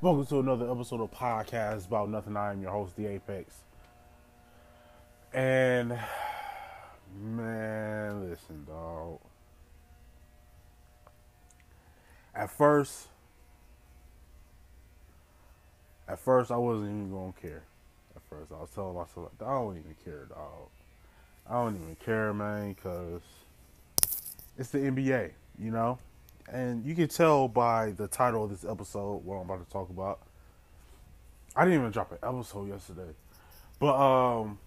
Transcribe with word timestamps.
Welcome 0.00 0.26
to 0.26 0.38
another 0.38 0.70
episode 0.70 1.00
of 1.00 1.10
Podcast 1.10 1.88
About 1.88 2.08
Nothing. 2.08 2.36
I 2.36 2.52
am 2.52 2.62
your 2.62 2.70
host, 2.70 2.94
The 2.94 3.06
Apex. 3.06 3.52
And, 5.34 5.98
man, 7.20 8.30
listen, 8.30 8.64
dog. 8.64 9.18
At 12.32 12.48
first, 12.48 13.08
at 16.06 16.20
first, 16.20 16.52
I 16.52 16.56
wasn't 16.58 16.90
even 16.90 17.10
going 17.10 17.32
to 17.32 17.40
care. 17.40 17.64
At 18.14 18.22
first, 18.30 18.52
I 18.52 18.60
was 18.60 18.70
telling 18.72 18.94
myself, 18.94 19.32
I 19.40 19.52
don't 19.52 19.78
even 19.78 19.96
care, 20.04 20.26
dog. 20.26 20.68
I 21.50 21.54
don't 21.54 21.74
even 21.74 21.96
care, 22.04 22.32
man, 22.32 22.72
because 22.72 23.22
it's 24.56 24.70
the 24.70 24.78
NBA, 24.78 25.32
you 25.58 25.72
know? 25.72 25.98
And 26.52 26.84
you 26.84 26.94
can 26.94 27.08
tell 27.08 27.48
by 27.48 27.92
the 27.92 28.08
title 28.08 28.44
of 28.44 28.50
this 28.50 28.64
episode 28.64 29.24
what 29.24 29.36
I'm 29.36 29.42
about 29.42 29.64
to 29.66 29.72
talk 29.72 29.90
about. 29.90 30.20
I 31.54 31.64
didn't 31.64 31.80
even 31.80 31.90
drop 31.90 32.12
an 32.12 32.18
episode 32.22 32.68
yesterday. 32.68 33.12
But 33.78 33.94
um 33.94 34.58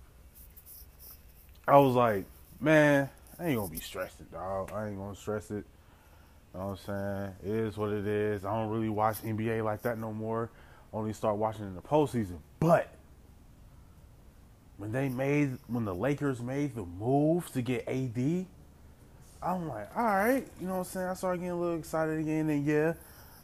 I 1.67 1.77
was 1.77 1.95
like, 1.95 2.25
man, 2.59 3.09
I 3.39 3.47
ain't 3.47 3.57
gonna 3.57 3.71
be 3.71 3.79
stressing, 3.79 4.27
dog. 4.31 4.71
I 4.73 4.87
ain't 4.87 4.97
gonna 4.97 5.15
stress 5.15 5.51
it. 5.51 5.65
You 6.53 6.59
know 6.59 6.67
what 6.67 6.79
I'm 6.89 7.33
saying? 7.43 7.55
It 7.55 7.59
is 7.67 7.77
what 7.77 7.91
it 7.91 8.05
is. 8.05 8.43
I 8.43 8.53
don't 8.53 8.69
really 8.69 8.89
watch 8.89 9.21
NBA 9.23 9.63
like 9.63 9.81
that 9.83 9.97
no 9.97 10.11
more. 10.11 10.49
Only 10.93 11.13
start 11.13 11.37
watching 11.37 11.65
in 11.65 11.75
the 11.75 11.81
postseason. 11.81 12.39
But 12.59 12.89
when 14.77 14.91
they 14.91 15.09
made 15.09 15.57
when 15.67 15.85
the 15.85 15.95
Lakers 15.95 16.41
made 16.41 16.75
the 16.75 16.85
move 16.85 17.49
to 17.53 17.61
get 17.61 17.87
AD, 17.87 18.45
I'm 19.43 19.67
like, 19.67 19.89
all 19.97 20.03
right, 20.03 20.47
you 20.59 20.67
know 20.67 20.73
what 20.73 20.79
I'm 20.79 20.85
saying? 20.85 21.07
I 21.07 21.13
started 21.15 21.37
getting 21.39 21.51
a 21.51 21.59
little 21.59 21.77
excited 21.77 22.19
again, 22.19 22.49
and 22.49 22.65
yeah, 22.65 22.93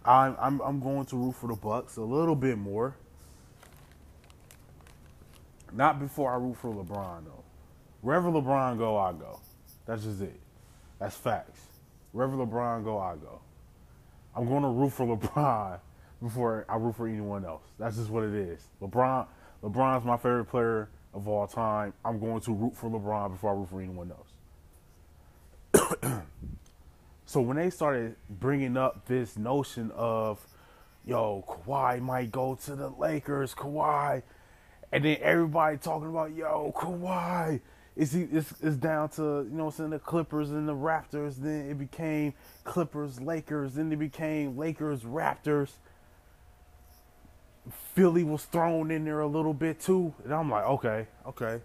I'm 0.05 0.35
I'm 0.39 0.61
I'm 0.61 0.79
going 0.79 1.05
to 1.07 1.17
root 1.17 1.35
for 1.35 1.47
the 1.47 1.55
Bucks 1.55 1.97
a 1.97 2.01
little 2.01 2.35
bit 2.35 2.57
more. 2.57 2.95
Not 5.73 5.99
before 5.99 6.31
I 6.31 6.37
root 6.37 6.57
for 6.57 6.73
LeBron 6.73 7.25
though. 7.25 7.43
Wherever 8.01 8.29
LeBron 8.29 8.77
go, 8.77 8.97
I 8.97 9.11
go. 9.11 9.39
That's 9.85 10.03
just 10.03 10.21
it. 10.21 10.39
That's 10.99 11.15
facts. 11.15 11.61
Wherever 12.11 12.37
LeBron 12.37 12.83
go, 12.83 12.99
I 12.99 13.15
go. 13.15 13.41
I'm 14.35 14.47
going 14.47 14.61
to 14.61 14.69
root 14.69 14.91
for 14.91 15.17
LeBron 15.17 15.79
before 16.21 16.65
I 16.69 16.75
root 16.77 16.95
for 16.95 17.07
anyone 17.07 17.43
else. 17.43 17.63
That's 17.79 17.97
just 17.97 18.09
what 18.09 18.23
it 18.23 18.33
is. 18.33 18.61
LeBron 18.81 19.25
LeBron's 19.63 20.05
my 20.05 20.17
favorite 20.17 20.45
player 20.45 20.89
of 21.13 21.27
all 21.27 21.47
time. 21.47 21.93
I'm 22.05 22.19
going 22.19 22.41
to 22.41 22.53
root 22.53 22.75
for 22.77 22.89
LeBron 22.89 23.31
before 23.31 23.51
I 23.51 23.55
root 23.55 23.69
for 23.69 23.81
anyone 23.81 24.11
else. 24.11 24.26
so 27.25 27.41
when 27.41 27.57
they 27.57 27.69
started 27.69 28.15
bringing 28.29 28.77
up 28.77 29.05
this 29.07 29.37
notion 29.37 29.91
of, 29.95 30.45
yo, 31.05 31.43
Kawhi 31.47 32.01
might 32.01 32.31
go 32.31 32.55
to 32.65 32.75
the 32.75 32.89
Lakers, 32.89 33.53
Kawhi, 33.53 34.23
and 34.91 35.03
then 35.03 35.17
everybody 35.21 35.77
talking 35.77 36.09
about, 36.09 36.33
yo, 36.33 36.71
Kawhi, 36.75 37.61
is 37.97 38.13
he? 38.13 38.21
It's, 38.21 38.53
it's 38.61 38.75
down 38.75 39.09
to 39.09 39.21
you 39.21 39.49
know, 39.51 39.65
what 39.65 39.73
saying 39.73 39.89
the 39.89 39.99
Clippers 39.99 40.51
and 40.51 40.69
the 40.69 40.75
Raptors. 40.75 41.37
Then 41.37 41.69
it 41.69 41.79
became 41.79 42.33
Clippers, 42.63 43.19
Lakers. 43.19 43.73
Then 43.73 43.91
it 43.91 43.97
became 43.97 44.55
Lakers, 44.55 45.01
Raptors. 45.01 45.71
Philly 47.95 48.23
was 48.23 48.45
thrown 48.45 48.91
in 48.91 49.03
there 49.03 49.19
a 49.19 49.27
little 49.27 49.53
bit 49.53 49.81
too, 49.81 50.13
and 50.23 50.33
I'm 50.33 50.49
like, 50.49 50.63
okay, 50.65 51.07
okay. 51.25 51.59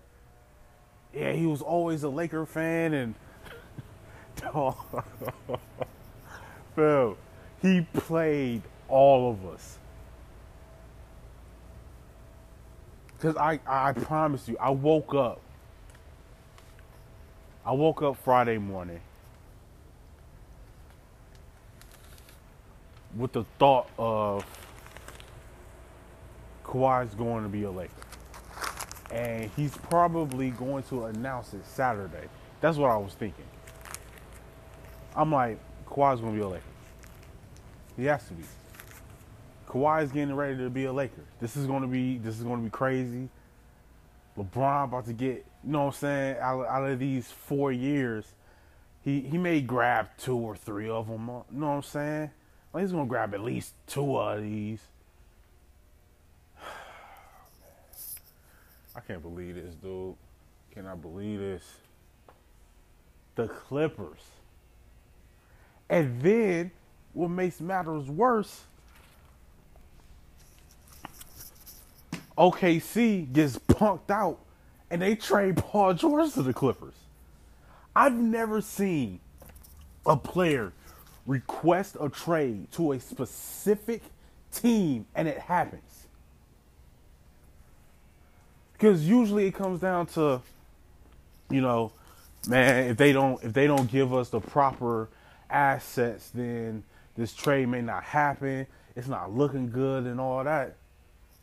Yeah, 1.14 1.32
he 1.32 1.44
was 1.44 1.60
always 1.60 2.02
a 2.02 2.08
Laker 2.08 2.46
fan, 2.46 2.94
and 2.94 3.14
Phil, 6.76 7.16
he 7.60 7.82
played 7.94 8.62
all 8.88 9.30
of 9.30 9.46
us. 9.46 9.78
Cause 13.20 13.36
I, 13.36 13.60
I 13.66 13.92
promise 13.92 14.48
you, 14.48 14.56
I 14.58 14.70
woke 14.70 15.14
up. 15.14 15.40
I 17.64 17.72
woke 17.72 18.02
up 18.02 18.16
Friday 18.16 18.58
morning 18.58 19.00
with 23.16 23.32
the 23.32 23.44
thought 23.58 23.88
of 23.98 24.44
Kawhi's 26.64 27.14
going 27.14 27.44
to 27.44 27.48
be 27.48 27.66
Laker. 27.66 27.92
And 29.12 29.50
he's 29.56 29.76
probably 29.76 30.50
going 30.50 30.82
to 30.84 31.04
announce 31.04 31.52
it 31.54 31.64
Saturday. 31.66 32.28
That's 32.60 32.78
what 32.78 32.90
I 32.90 32.96
was 32.96 33.14
thinking. 33.14 33.44
I'm 35.14 35.30
like, 35.30 35.58
Kawhi's 35.86 36.20
gonna 36.20 36.32
be 36.32 36.40
a 36.40 36.48
Laker. 36.48 36.64
He 37.96 38.04
has 38.06 38.26
to 38.28 38.34
be. 38.34 38.44
Kawhi's 39.68 40.10
getting 40.10 40.34
ready 40.34 40.56
to 40.56 40.70
be 40.70 40.86
a 40.86 40.92
Laker. 40.92 41.24
This 41.40 41.56
is 41.56 41.66
gonna 41.66 41.86
be 41.86 42.18
this 42.18 42.38
is 42.38 42.44
gonna 42.44 42.62
be 42.62 42.70
crazy. 42.70 43.28
LeBron 44.38 44.84
about 44.84 45.04
to 45.06 45.12
get, 45.12 45.44
you 45.62 45.72
know 45.72 45.80
what 45.80 45.86
I'm 45.86 45.92
saying, 45.92 46.36
out, 46.40 46.66
out 46.66 46.88
of 46.88 46.98
these 46.98 47.30
four 47.30 47.70
years, 47.70 48.24
he 49.02 49.20
he 49.20 49.36
may 49.36 49.60
grab 49.60 50.08
two 50.16 50.36
or 50.36 50.56
three 50.56 50.88
of 50.88 51.08
them. 51.08 51.28
Uh, 51.28 51.40
you 51.52 51.60
know 51.60 51.68
what 51.68 51.72
I'm 51.74 51.82
saying? 51.82 52.30
Like 52.72 52.82
he's 52.82 52.92
gonna 52.92 53.06
grab 53.06 53.34
at 53.34 53.40
least 53.40 53.74
two 53.86 54.16
of 54.16 54.40
these. 54.42 54.80
I 58.96 59.00
can't 59.00 59.20
believe 59.20 59.56
this, 59.56 59.74
dude. 59.74 60.14
Can 60.70 60.86
I 60.86 60.94
believe 60.94 61.38
this? 61.38 61.64
The 63.34 63.48
Clippers 63.48 64.20
and 65.92 66.22
then 66.22 66.70
what 67.12 67.28
makes 67.28 67.60
matters 67.60 68.08
worse, 68.08 68.62
OKC 72.38 73.30
gets 73.30 73.58
punked 73.58 74.10
out 74.10 74.38
and 74.90 75.02
they 75.02 75.14
trade 75.14 75.58
Paul 75.58 75.92
George 75.92 76.32
to 76.32 76.42
the 76.42 76.54
Clippers. 76.54 76.94
I've 77.94 78.14
never 78.14 78.62
seen 78.62 79.20
a 80.06 80.16
player 80.16 80.72
request 81.26 81.98
a 82.00 82.08
trade 82.08 82.72
to 82.72 82.92
a 82.92 82.98
specific 82.98 84.00
team 84.50 85.04
and 85.14 85.28
it 85.28 85.40
happens. 85.40 86.06
Because 88.72 89.06
usually 89.06 89.46
it 89.46 89.54
comes 89.54 89.80
down 89.80 90.06
to, 90.06 90.40
you 91.50 91.60
know, 91.60 91.92
man, 92.48 92.88
if 92.88 92.96
they 92.96 93.12
don't 93.12 93.44
if 93.44 93.52
they 93.52 93.66
don't 93.66 93.90
give 93.90 94.14
us 94.14 94.30
the 94.30 94.40
proper 94.40 95.10
assets, 95.52 96.30
then 96.30 96.84
this 97.16 97.34
trade 97.34 97.68
may 97.68 97.82
not 97.82 98.04
happen. 98.04 98.66
It's 98.96 99.08
not 99.08 99.32
looking 99.32 99.70
good 99.70 100.04
and 100.04 100.20
all 100.20 100.42
that. 100.44 100.76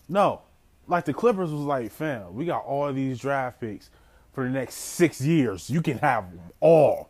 No. 0.07 0.41
Like 0.87 1.05
the 1.05 1.13
Clippers 1.13 1.51
was 1.51 1.61
like, 1.61 1.91
fam, 1.91 2.33
we 2.33 2.45
got 2.45 2.65
all 2.65 2.91
these 2.91 3.19
draft 3.19 3.61
picks 3.61 3.89
for 4.33 4.43
the 4.43 4.49
next 4.49 4.75
six 4.75 5.21
years. 5.21 5.69
You 5.69 5.81
can 5.81 5.99
have 5.99 6.29
them 6.31 6.41
all. 6.59 7.09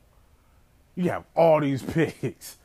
You 0.96 1.10
have 1.10 1.24
all 1.36 1.62
these 1.62 1.82
picks. 1.94 2.58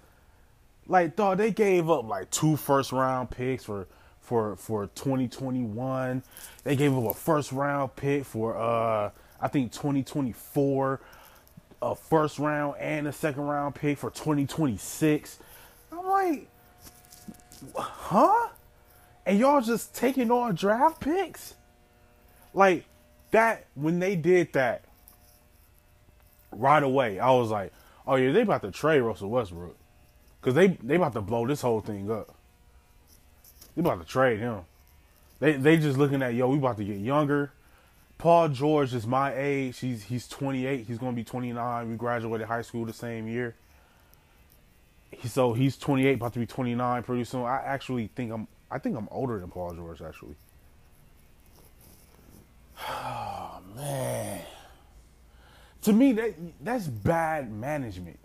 Like, 0.87 1.17
dog, 1.17 1.39
they 1.39 1.51
gave 1.51 1.89
up 1.89 2.05
like 2.05 2.31
two 2.31 2.57
first 2.57 2.93
round 2.93 3.31
picks 3.31 3.65
for 3.65 3.87
for 4.21 4.57
for 4.57 4.87
2021. 4.95 6.23
They 6.65 6.77
gave 6.77 6.97
up 6.97 7.05
a 7.05 7.15
first 7.15 7.53
round 7.53 7.95
pick 7.95 8.25
for 8.25 8.57
uh 8.57 9.11
I 9.41 9.49
think 9.49 9.73
2024 9.73 11.01
a 11.83 11.95
first 11.95 12.39
round 12.39 12.77
and 12.79 13.07
a 13.07 13.13
second 13.13 13.43
round 13.43 13.75
pick 13.75 13.99
for 13.99 14.11
2026. 14.11 15.39
I'm 15.93 16.07
like, 16.07 16.49
huh? 17.77 18.49
And 19.27 19.39
y'all 19.39 19.61
just 19.61 19.95
taking 19.95 20.31
on 20.31 20.55
draft 20.55 21.01
picks? 21.01 21.55
Like 22.53 22.85
that 23.31 23.67
when 23.75 23.99
they 23.99 24.17
did 24.17 24.53
that 24.53 24.85
right 26.53 26.83
away, 26.83 27.19
I 27.19 27.31
was 27.33 27.51
like, 27.51 27.73
oh 28.07 28.17
yeah, 28.17 28.33
they 28.33 28.43
about 28.43 28.63
to 28.63 28.71
trade 28.71 29.01
Russell 29.01 29.31
Westbrook. 29.31 29.77
Cause 30.43 30.55
they 30.55 30.69
they 30.69 30.97
about 30.97 31.15
to 31.15 31.23
blow 31.23 31.47
this 31.47 31.63
whole 31.63 31.81
thing 31.81 32.11
up. 32.11 32.35
They 33.75 33.81
about 33.81 34.01
to 34.01 34.07
trade 34.07 34.41
him. 34.41 34.61
They 35.41 35.53
they 35.53 35.79
just 35.79 35.99
looking 35.99 36.23
at 36.23 36.35
yo, 36.35 36.49
we 36.49 36.59
about 36.59 36.77
to 36.77 36.85
get 36.85 36.99
younger. 36.99 37.53
Paul 38.19 38.49
George 38.49 38.95
is 38.95 39.07
my 39.07 39.35
age. 39.35 39.79
He's 39.79 40.05
he's 40.05 40.29
28. 40.29 40.87
He's 40.87 40.99
going 40.99 41.13
to 41.13 41.17
be 41.17 41.25
29. 41.25 41.91
We 41.91 41.97
graduated 41.97 42.47
high 42.47 42.63
school 42.63 42.85
the 42.85 42.93
same 42.93 43.29
year. 43.29 43.55
He, 45.11 45.29
so 45.29 45.53
he's 45.53 45.77
28, 45.77 46.15
about 46.15 46.33
to 46.33 46.39
be 46.39 46.47
29 46.47 47.03
pretty 47.03 47.25
soon. 47.25 47.43
I 47.45 47.63
actually 47.65 48.09
think 48.15 48.33
I'm 48.33 48.49
I 48.71 48.79
think 48.79 48.97
I'm 48.97 49.09
older 49.11 49.39
than 49.39 49.51
Paul 49.51 49.75
George 49.75 50.03
actually. 50.03 50.37
Oh 52.87 53.61
man. 53.77 54.43
To 55.83 55.93
me 55.93 56.13
that 56.13 56.35
that's 56.61 56.87
bad 56.87 57.53
management. 57.53 58.19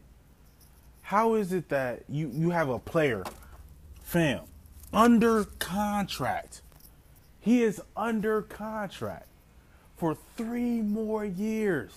How 1.02 1.36
is 1.36 1.54
it 1.54 1.70
that 1.70 2.04
you 2.10 2.32
you 2.34 2.50
have 2.52 2.70
a 2.70 2.80
player 2.80 3.24
fam 4.02 4.42
under 4.94 5.44
contract. 5.44 6.62
He 7.40 7.64
is 7.64 7.82
under 7.96 8.42
contract 8.42 9.29
for 10.00 10.18
three 10.38 10.82
more 10.82 11.26
years. 11.26 11.92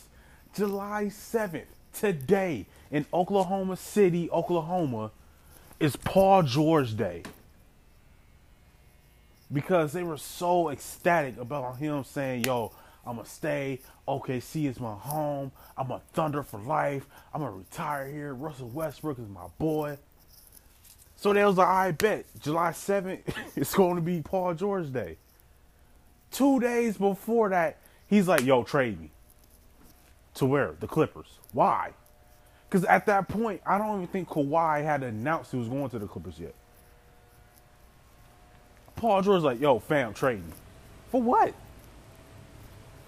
July 0.54 1.06
7th, 1.06 1.66
today 1.94 2.66
in 2.90 3.06
Oklahoma 3.14 3.76
City, 3.78 4.30
Oklahoma, 4.30 5.12
is 5.80 5.96
Paul 5.96 6.44
George 6.44 6.96
Day. 6.96 7.22
because 9.52 9.92
they 9.92 10.02
were 10.02 10.18
so 10.18 10.70
ecstatic 10.70 11.38
about 11.38 11.76
him 11.78 12.04
saying, 12.04 12.44
"Yo, 12.44 12.72
I'm 13.06 13.16
gonna 13.16 13.28
stay. 13.28 13.80
OKC 14.08 14.66
is 14.66 14.80
my 14.80 14.94
home. 14.94 15.52
I'm 15.76 15.90
a 15.90 16.00
Thunder 16.14 16.42
for 16.42 16.60
life. 16.60 17.06
I'm 17.34 17.42
gonna 17.42 17.52
retire 17.58 18.08
here. 18.08 18.34
Russell 18.34 18.68
Westbrook 18.70 19.18
is 19.18 19.28
my 19.28 19.48
boy." 19.58 19.98
So 21.16 21.32
they 21.34 21.44
was 21.44 21.56
like, 21.58 21.68
"I 21.68 21.92
bet 21.92 22.26
July 22.40 22.72
7th 22.72 23.22
it's 23.56 23.74
going 23.74 23.96
to 23.96 24.02
be 24.02 24.22
Paul 24.22 24.54
George 24.54 24.92
Day." 24.92 25.18
Two 26.30 26.60
days 26.60 26.96
before 26.98 27.50
that, 27.50 27.78
he's 28.12 28.28
like, 28.28 28.42
"Yo, 28.42 28.62
trade 28.62 29.00
me." 29.00 29.10
To 30.34 30.46
where? 30.46 30.74
The 30.80 30.86
Clippers. 30.86 31.38
Why? 31.52 31.92
Because 32.68 32.84
at 32.86 33.06
that 33.06 33.28
point, 33.28 33.60
I 33.66 33.76
don't 33.78 33.96
even 33.96 34.06
think 34.06 34.28
Kawhi 34.28 34.82
had 34.82 35.02
announced 35.02 35.52
he 35.52 35.58
was 35.58 35.68
going 35.68 35.90
to 35.90 35.98
the 35.98 36.06
Clippers 36.06 36.38
yet. 36.38 36.54
Paul 38.96 39.20
George's 39.22 39.44
like, 39.44 39.60
yo, 39.60 39.78
fam, 39.78 40.14
trade 40.14 40.38
me. 40.44 40.52
For 41.10 41.20
what? 41.20 41.54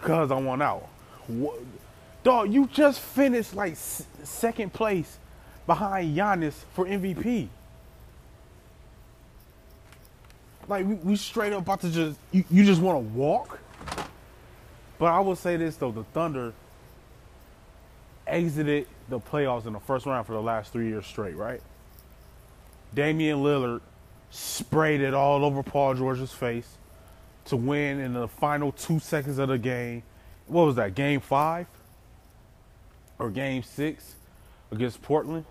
Because 0.00 0.30
I 0.30 0.38
want 0.38 0.62
out. 0.62 0.88
What? 1.28 1.60
Dog, 2.22 2.52
you 2.52 2.66
just 2.66 3.00
finished 3.00 3.54
like 3.54 3.72
s- 3.72 4.06
second 4.22 4.72
place 4.72 5.18
behind 5.66 6.16
Giannis 6.16 6.54
for 6.74 6.84
MVP. 6.84 7.48
Like, 10.68 10.86
we, 10.86 10.94
we 10.94 11.16
straight 11.16 11.52
up 11.52 11.60
about 11.62 11.80
to 11.82 11.90
just, 11.90 12.18
you, 12.32 12.44
you 12.50 12.64
just 12.64 12.82
want 12.82 12.96
to 12.96 13.14
walk? 13.14 13.58
But 14.98 15.06
I 15.06 15.20
will 15.20 15.36
say 15.36 15.56
this, 15.56 15.76
though, 15.76 15.90
the 15.90 16.04
Thunder 16.04 16.52
exited 18.26 18.86
the 19.08 19.20
playoffs 19.20 19.66
in 19.66 19.72
the 19.72 19.80
first 19.80 20.06
round 20.06 20.26
for 20.26 20.32
the 20.32 20.42
last 20.42 20.72
three 20.72 20.88
years 20.88 21.06
straight, 21.06 21.36
right? 21.36 21.60
Damian 22.94 23.42
Lillard 23.42 23.80
sprayed 24.30 25.00
it 25.00 25.14
all 25.14 25.44
over 25.44 25.62
Paul 25.62 25.94
George's 25.94 26.32
face 26.32 26.76
to 27.46 27.56
win 27.56 28.00
in 28.00 28.14
the 28.14 28.28
final 28.28 28.72
two 28.72 28.98
seconds 28.98 29.38
of 29.38 29.48
the 29.48 29.58
game. 29.58 30.02
What 30.46 30.64
was 30.64 30.76
that, 30.76 30.94
game 30.94 31.20
five? 31.20 31.66
Or 33.18 33.30
game 33.30 33.62
six 33.62 34.14
against 34.72 35.02
Portland? 35.02 35.44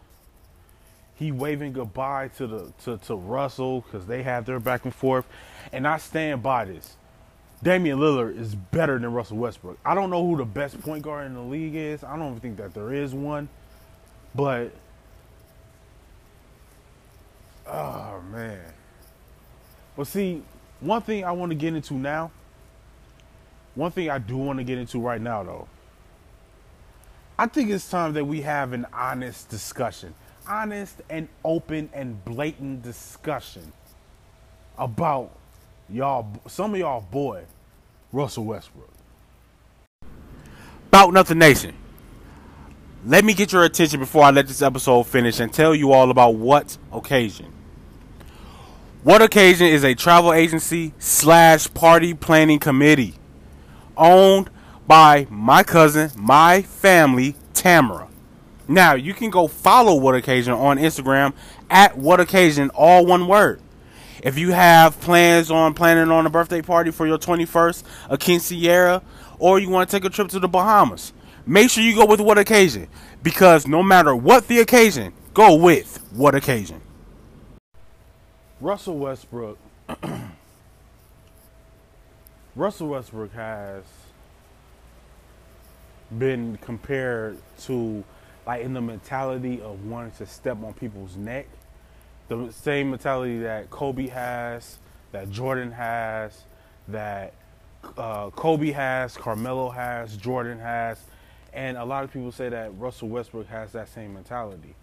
He 1.15 1.31
waving 1.31 1.73
goodbye 1.73 2.29
to 2.37 2.47
the 2.47 2.73
to, 2.83 2.97
to 3.05 3.15
Russell 3.15 3.81
because 3.81 4.07
they 4.07 4.23
had 4.23 4.45
their 4.45 4.59
back 4.59 4.83
and 4.83 4.93
forth. 4.93 5.25
And 5.71 5.87
I 5.87 5.97
stand 5.97 6.41
by 6.41 6.65
this. 6.65 6.95
Damian 7.63 7.97
Lillard 7.97 8.37
is 8.37 8.55
better 8.55 8.99
than 8.99 9.13
Russell 9.13 9.37
Westbrook. 9.37 9.79
I 9.85 9.95
don't 9.95 10.09
know 10.09 10.25
who 10.27 10.35
the 10.35 10.45
best 10.45 10.79
point 10.81 11.01
guard 11.01 11.27
in 11.27 11.33
the 11.33 11.41
league 11.41 11.75
is. 11.75 12.03
I 12.03 12.17
don't 12.17 12.27
even 12.27 12.39
think 12.41 12.57
that 12.57 12.73
there 12.73 12.93
is 12.93 13.13
one. 13.13 13.47
But 14.35 14.71
oh 17.65 18.21
man. 18.29 18.61
But 19.95 20.07
see, 20.07 20.43
one 20.81 21.01
thing 21.03 21.23
I 21.23 21.31
want 21.31 21.51
to 21.51 21.55
get 21.55 21.73
into 21.73 21.93
now, 21.93 22.31
one 23.75 23.91
thing 23.91 24.09
I 24.09 24.17
do 24.17 24.35
want 24.35 24.59
to 24.59 24.65
get 24.65 24.77
into 24.77 24.99
right 24.99 25.21
now 25.21 25.43
though. 25.43 25.67
I 27.39 27.47
think 27.47 27.69
it's 27.69 27.89
time 27.89 28.13
that 28.13 28.25
we 28.25 28.41
have 28.41 28.73
an 28.73 28.85
honest 28.93 29.49
discussion. 29.49 30.13
Honest 30.47 31.01
and 31.09 31.29
open 31.45 31.89
and 31.93 32.23
blatant 32.25 32.83
discussion 32.83 33.71
about 34.77 35.31
y'all 35.89 36.27
some 36.47 36.73
of 36.73 36.79
y'all 36.79 37.01
boy 37.01 37.43
Russell 38.11 38.45
Westbrook. 38.45 38.89
About 40.87 41.13
Nothing 41.13 41.39
Nation. 41.39 41.73
Let 43.05 43.25
me 43.25 43.33
get 43.33 43.51
your 43.51 43.63
attention 43.63 43.99
before 43.99 44.23
I 44.23 44.31
let 44.31 44.47
this 44.47 44.61
episode 44.61 45.03
finish 45.03 45.39
and 45.39 45.51
tell 45.51 45.75
you 45.75 45.91
all 45.91 46.09
about 46.09 46.35
what 46.35 46.77
occasion. 46.91 47.51
What 49.03 49.21
Occasion 49.21 49.67
is 49.67 49.83
a 49.83 49.95
travel 49.95 50.31
agency 50.31 50.93
slash 50.97 51.73
party 51.73 52.13
planning 52.13 52.59
committee 52.59 53.15
owned 53.97 54.49
by 54.87 55.27
my 55.29 55.63
cousin, 55.63 56.11
my 56.15 56.61
family, 56.61 57.35
Tamara. 57.53 58.07
Now 58.65 58.93
you 58.93 59.13
can 59.13 59.29
go 59.29 59.49
follow 59.49 59.95
What 59.95 60.15
Occasion 60.15 60.53
on 60.53 60.77
Instagram 60.77 61.33
at 61.69 61.97
What 61.97 62.21
Occasion, 62.21 62.69
all 62.69 63.05
one 63.05 63.27
word. 63.27 63.59
If 64.23 64.39
you 64.39 64.53
have 64.53 64.99
plans 65.01 65.51
on 65.51 65.73
planning 65.73 66.09
on 66.09 66.25
a 66.25 66.29
birthday 66.29 66.61
party 66.61 66.91
for 66.91 67.05
your 67.05 67.17
21st, 67.17 67.83
a 68.09 68.17
quinceañera, 68.17 69.03
or 69.37 69.59
you 69.59 69.69
want 69.69 69.89
to 69.89 69.95
take 69.95 70.05
a 70.05 70.09
trip 70.09 70.29
to 70.29 70.39
the 70.39 70.47
Bahamas, 70.47 71.11
make 71.45 71.69
sure 71.69 71.83
you 71.83 71.93
go 71.93 72.05
with 72.05 72.21
What 72.21 72.37
Occasion 72.37 72.87
because 73.21 73.67
no 73.67 73.83
matter 73.83 74.15
what 74.15 74.47
the 74.47 74.59
occasion, 74.59 75.11
go 75.33 75.55
with 75.55 75.97
What 76.13 76.35
Occasion. 76.35 76.79
Russell 78.61 78.97
Westbrook. 78.97 79.57
Russell 82.55 82.87
Westbrook 82.87 83.33
has 83.33 83.83
been 86.17 86.57
compared 86.61 87.39
to, 87.63 88.05
like, 88.47 88.61
in 88.61 88.73
the 88.73 88.79
mentality 88.79 89.61
of 89.61 89.85
wanting 89.85 90.11
to 90.11 90.25
step 90.25 90.63
on 90.63 90.71
people's 90.73 91.17
neck. 91.17 91.45
The 92.35 92.51
same 92.51 92.89
mentality 92.89 93.39
that 93.39 93.69
Kobe 93.69 94.07
has, 94.07 94.79
that 95.11 95.29
Jordan 95.29 95.71
has, 95.71 96.43
that 96.87 97.33
uh, 97.97 98.29
Kobe 98.31 98.71
has, 98.71 99.15
Carmelo 99.17 99.69
has, 99.69 100.17
Jordan 100.17 100.59
has, 100.59 100.99
and 101.53 101.77
a 101.77 101.85
lot 101.85 102.03
of 102.03 102.11
people 102.11 102.31
say 102.31 102.49
that 102.49 102.71
Russell 102.79 103.09
Westbrook 103.09 103.47
has 103.47 103.71
that 103.73 103.89
same 103.89 104.13
mentality. 104.13 104.75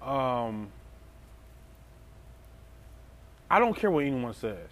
Um, 0.00 0.68
I 3.50 3.58
don't 3.58 3.74
care 3.74 3.90
what 3.90 4.04
anyone 4.04 4.34
says. 4.34 4.68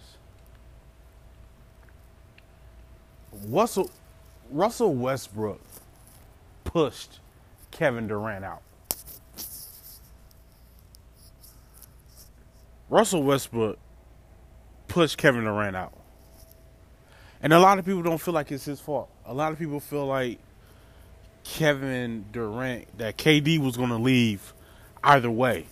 Russell 3.47 3.91
Russell 4.49 4.95
Westbrook 4.95 5.59
pushed 6.63 7.19
Kevin 7.71 8.07
Durant 8.07 8.45
out. 8.45 8.61
Russell 12.89 13.23
Westbrook 13.23 13.77
pushed 14.87 15.17
Kevin 15.17 15.43
Durant 15.43 15.75
out. 15.75 15.93
And 17.41 17.53
a 17.53 17.59
lot 17.59 17.77
of 17.77 17.85
people 17.85 18.01
don't 18.01 18.19
feel 18.19 18.33
like 18.33 18.51
it's 18.51 18.65
his 18.65 18.79
fault. 18.79 19.09
A 19.25 19.33
lot 19.33 19.51
of 19.51 19.59
people 19.59 19.79
feel 19.79 20.05
like 20.05 20.39
Kevin 21.43 22.25
Durant, 22.31 22.97
that 22.97 23.17
KD 23.17 23.59
was 23.59 23.77
going 23.77 23.89
to 23.89 23.97
leave 23.97 24.53
either 25.03 25.29
way. 25.29 25.65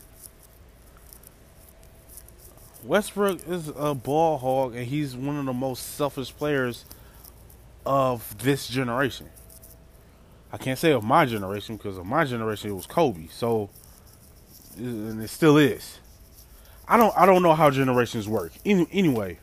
Westbrook 2.84 3.48
is 3.48 3.72
a 3.76 3.96
ball 3.96 4.38
hog, 4.38 4.76
and 4.76 4.86
he's 4.86 5.16
one 5.16 5.38
of 5.38 5.46
the 5.46 5.54
most 5.54 5.96
selfish 5.96 6.36
players 6.36 6.86
of 7.86 8.38
this 8.44 8.68
generation. 8.68 9.30
I 10.52 10.58
can't 10.58 10.78
say 10.78 10.92
of 10.92 11.04
my 11.04 11.26
generation 11.26 11.78
because 11.78 11.98
of 11.98 12.06
my 12.06 12.26
generation 12.26 12.70
it 12.70 12.74
was 12.74 12.86
Kobe. 12.86 13.28
So, 13.32 13.70
and 14.78 15.22
it 15.22 15.30
still 15.30 15.58
is. 15.58 16.00
I 16.88 16.98
don't. 16.98 17.18
I 17.18 17.26
don't 17.26 17.42
know 17.42 17.54
how 17.56 17.72
generations 17.72 18.28
work. 18.28 18.52
Any, 18.64 18.88
anyway, 18.92 19.40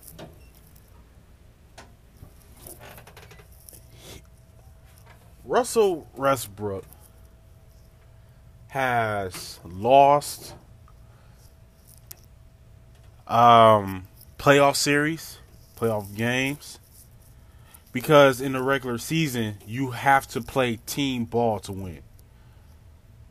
Russell 5.45 6.07
Westbrook 6.17 6.85
has 8.69 9.61
lost 9.65 10.55
um, 13.27 14.07
playoff 14.39 14.77
series, 14.77 15.39
playoff 15.77 16.15
games, 16.17 16.79
because 17.93 18.41
in 18.41 18.53
the 18.53 18.63
regular 18.63 18.99
season 18.99 19.57
you 19.67 19.91
have 19.91 20.27
to 20.29 20.41
play 20.41 20.77
team 20.87 21.25
ball 21.25 21.59
to 21.61 21.73
win. 21.73 22.01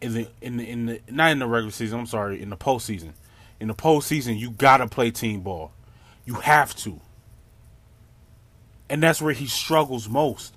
In 0.01 0.13
the 0.13 0.27
in 0.41 0.58
the, 0.58 0.70
in 0.70 0.86
the 0.88 1.01
not 1.10 1.32
in 1.32 1.39
the 1.39 1.48
regular 1.48 1.72
season, 1.72 2.00
I'm 2.00 2.06
sorry, 2.08 2.41
in 2.41 2.50
the 2.50 2.58
postseason. 2.58 3.13
In 3.62 3.68
the 3.68 3.75
postseason, 3.75 4.39
you 4.39 4.50
gotta 4.50 4.88
play 4.88 5.12
team 5.12 5.41
ball. 5.41 5.72
You 6.25 6.34
have 6.36 6.75
to, 6.77 7.00
and 8.89 9.03
that's 9.03 9.22
where 9.22 9.34
he 9.34 9.46
struggles 9.46 10.10
most. 10.10 10.56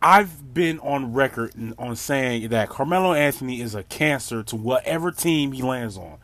I've 0.00 0.54
been 0.54 0.78
on 0.78 1.12
record 1.12 1.52
on 1.76 1.96
saying 1.96 2.50
that 2.50 2.68
Carmelo 2.68 3.12
Anthony 3.12 3.60
is 3.60 3.74
a 3.74 3.82
cancer 3.82 4.44
to 4.44 4.54
whatever 4.54 5.10
team 5.10 5.50
he 5.50 5.60
lands 5.60 5.96
on. 5.96 6.18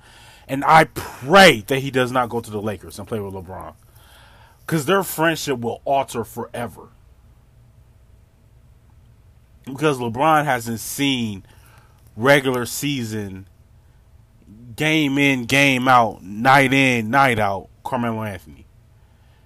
And 0.46 0.64
I 0.64 0.84
pray 0.84 1.64
that 1.66 1.80
he 1.80 1.90
does 1.90 2.12
not 2.12 2.28
go 2.28 2.40
to 2.40 2.50
the 2.50 2.62
Lakers 2.62 3.00
and 3.00 3.08
play 3.08 3.18
with 3.18 3.34
LeBron. 3.34 3.74
Because 4.60 4.86
their 4.86 5.02
friendship 5.02 5.58
will 5.58 5.82
alter 5.84 6.22
forever. 6.22 6.90
Because 9.64 9.98
LeBron 9.98 10.44
hasn't 10.44 10.78
seen 10.78 11.44
regular 12.16 12.66
season, 12.66 13.48
game 14.76 15.18
in, 15.18 15.44
game 15.44 15.88
out, 15.88 16.22
night 16.22 16.72
in, 16.72 17.10
night 17.10 17.38
out, 17.38 17.68
Carmelo 17.84 18.22
Anthony. 18.22 18.66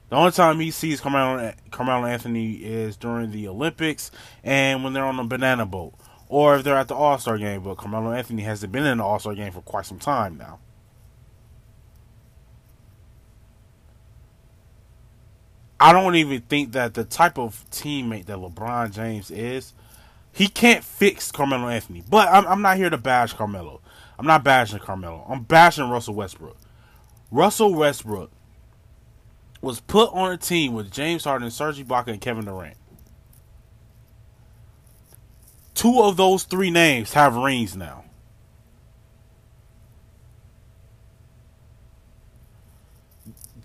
The 0.08 0.16
only 0.16 0.32
time 0.32 0.58
he 0.60 0.70
sees 0.70 1.00
Carmelo, 1.00 1.52
Carmelo 1.70 2.06
Anthony 2.06 2.52
is 2.54 2.96
during 2.96 3.30
the 3.30 3.48
Olympics 3.48 4.10
and 4.42 4.82
when 4.82 4.94
they're 4.94 5.04
on 5.04 5.18
the 5.18 5.24
banana 5.24 5.66
boat. 5.66 5.94
Or 6.28 6.56
if 6.56 6.64
they're 6.64 6.76
at 6.76 6.88
the 6.88 6.94
All 6.94 7.18
Star 7.18 7.38
game, 7.38 7.62
but 7.62 7.76
Carmelo 7.76 8.12
Anthony 8.12 8.42
hasn't 8.42 8.72
been 8.72 8.84
in 8.84 8.98
the 8.98 9.04
All 9.04 9.18
Star 9.18 9.34
game 9.34 9.52
for 9.52 9.62
quite 9.62 9.86
some 9.86 9.98
time 9.98 10.36
now. 10.36 10.58
I 15.80 15.92
don't 15.92 16.16
even 16.16 16.40
think 16.42 16.72
that 16.72 16.94
the 16.94 17.04
type 17.04 17.38
of 17.38 17.64
teammate 17.70 18.26
that 18.26 18.38
LeBron 18.38 18.92
James 18.92 19.30
is, 19.30 19.74
he 20.32 20.48
can't 20.48 20.82
fix 20.82 21.30
Carmelo 21.30 21.68
Anthony. 21.68 22.02
But 22.08 22.28
I'm, 22.28 22.46
I'm 22.46 22.62
not 22.62 22.76
here 22.76 22.90
to 22.90 22.98
bash 22.98 23.32
Carmelo. 23.32 23.80
I'm 24.18 24.26
not 24.26 24.42
bashing 24.42 24.78
Carmelo. 24.80 25.24
I'm 25.28 25.42
bashing 25.42 25.88
Russell 25.88 26.14
Westbrook. 26.14 26.56
Russell 27.30 27.74
Westbrook 27.74 28.30
was 29.60 29.80
put 29.80 30.12
on 30.12 30.32
a 30.32 30.36
team 30.36 30.72
with 30.72 30.90
James 30.90 31.24
Harden, 31.24 31.50
Serge 31.50 31.78
Ibaka, 31.84 32.08
and 32.08 32.20
Kevin 32.20 32.44
Durant. 32.44 32.76
Two 35.74 36.00
of 36.00 36.16
those 36.16 36.42
three 36.42 36.70
names 36.70 37.12
have 37.12 37.36
rings 37.36 37.76
now. 37.76 38.04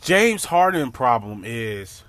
James 0.01 0.45
Harden 0.45 0.91
problem 0.91 1.43
is 1.45 2.03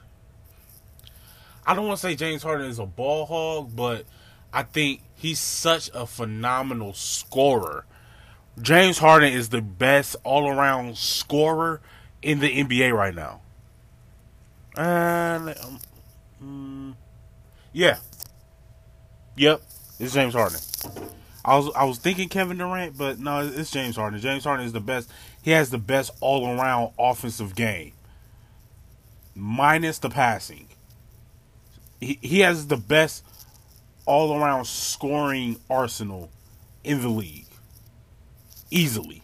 I 1.66 1.74
don't 1.74 1.86
want 1.86 2.00
to 2.00 2.06
say 2.06 2.16
James 2.16 2.42
Harden 2.42 2.66
is 2.66 2.78
a 2.78 2.86
ball 2.86 3.24
hog, 3.24 3.74
but 3.74 4.04
I 4.52 4.64
think 4.64 5.02
he's 5.14 5.38
such 5.38 5.90
a 5.94 6.06
phenomenal 6.06 6.92
scorer. 6.92 7.86
James 8.60 8.98
Harden 8.98 9.32
is 9.32 9.48
the 9.48 9.60
best 9.60 10.16
all 10.24 10.48
around 10.48 10.96
scorer 10.96 11.80
in 12.22 12.40
the 12.40 12.64
NBA 12.64 12.92
right 12.92 13.14
now. 13.14 13.40
And 14.76 15.50
um, 15.50 15.80
mm, 16.42 16.94
yeah, 17.72 17.98
yep, 19.36 19.62
it's 19.98 20.14
James 20.14 20.34
Harden. 20.34 20.60
I 21.44 21.56
was 21.56 21.70
I 21.74 21.84
was 21.84 21.98
thinking 21.98 22.28
Kevin 22.28 22.58
Durant, 22.58 22.96
but 22.96 23.18
no, 23.18 23.40
it's 23.40 23.70
James 23.70 23.96
Harden. 23.96 24.18
James 24.18 24.44
Harden 24.44 24.64
is 24.64 24.72
the 24.72 24.80
best. 24.80 25.10
He 25.42 25.50
has 25.50 25.70
the 25.70 25.78
best 25.78 26.10
all 26.20 26.48
around 26.48 26.92
offensive 26.98 27.54
game, 27.54 27.92
minus 29.34 29.98
the 29.98 30.08
passing. 30.08 30.68
He 32.00 32.18
he 32.22 32.40
has 32.40 32.68
the 32.68 32.76
best 32.76 33.24
all 34.06 34.36
around 34.40 34.66
scoring 34.66 35.60
arsenal 35.68 36.30
in 36.82 37.02
the 37.02 37.08
league, 37.08 37.46
easily. 38.74 39.22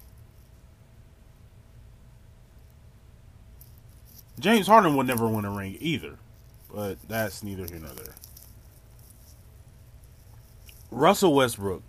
James 4.39 4.67
Harden 4.67 4.97
would 4.97 5.07
never 5.07 5.29
win 5.29 5.45
a 5.45 5.51
ring 5.51 5.77
either, 5.81 6.19
but 6.73 6.97
that's 7.09 7.43
neither 7.43 7.67
here 7.67 7.81
nor 7.81 7.91
there. 7.91 8.15
Russell 10.91 11.35
Westbrook 11.35 11.83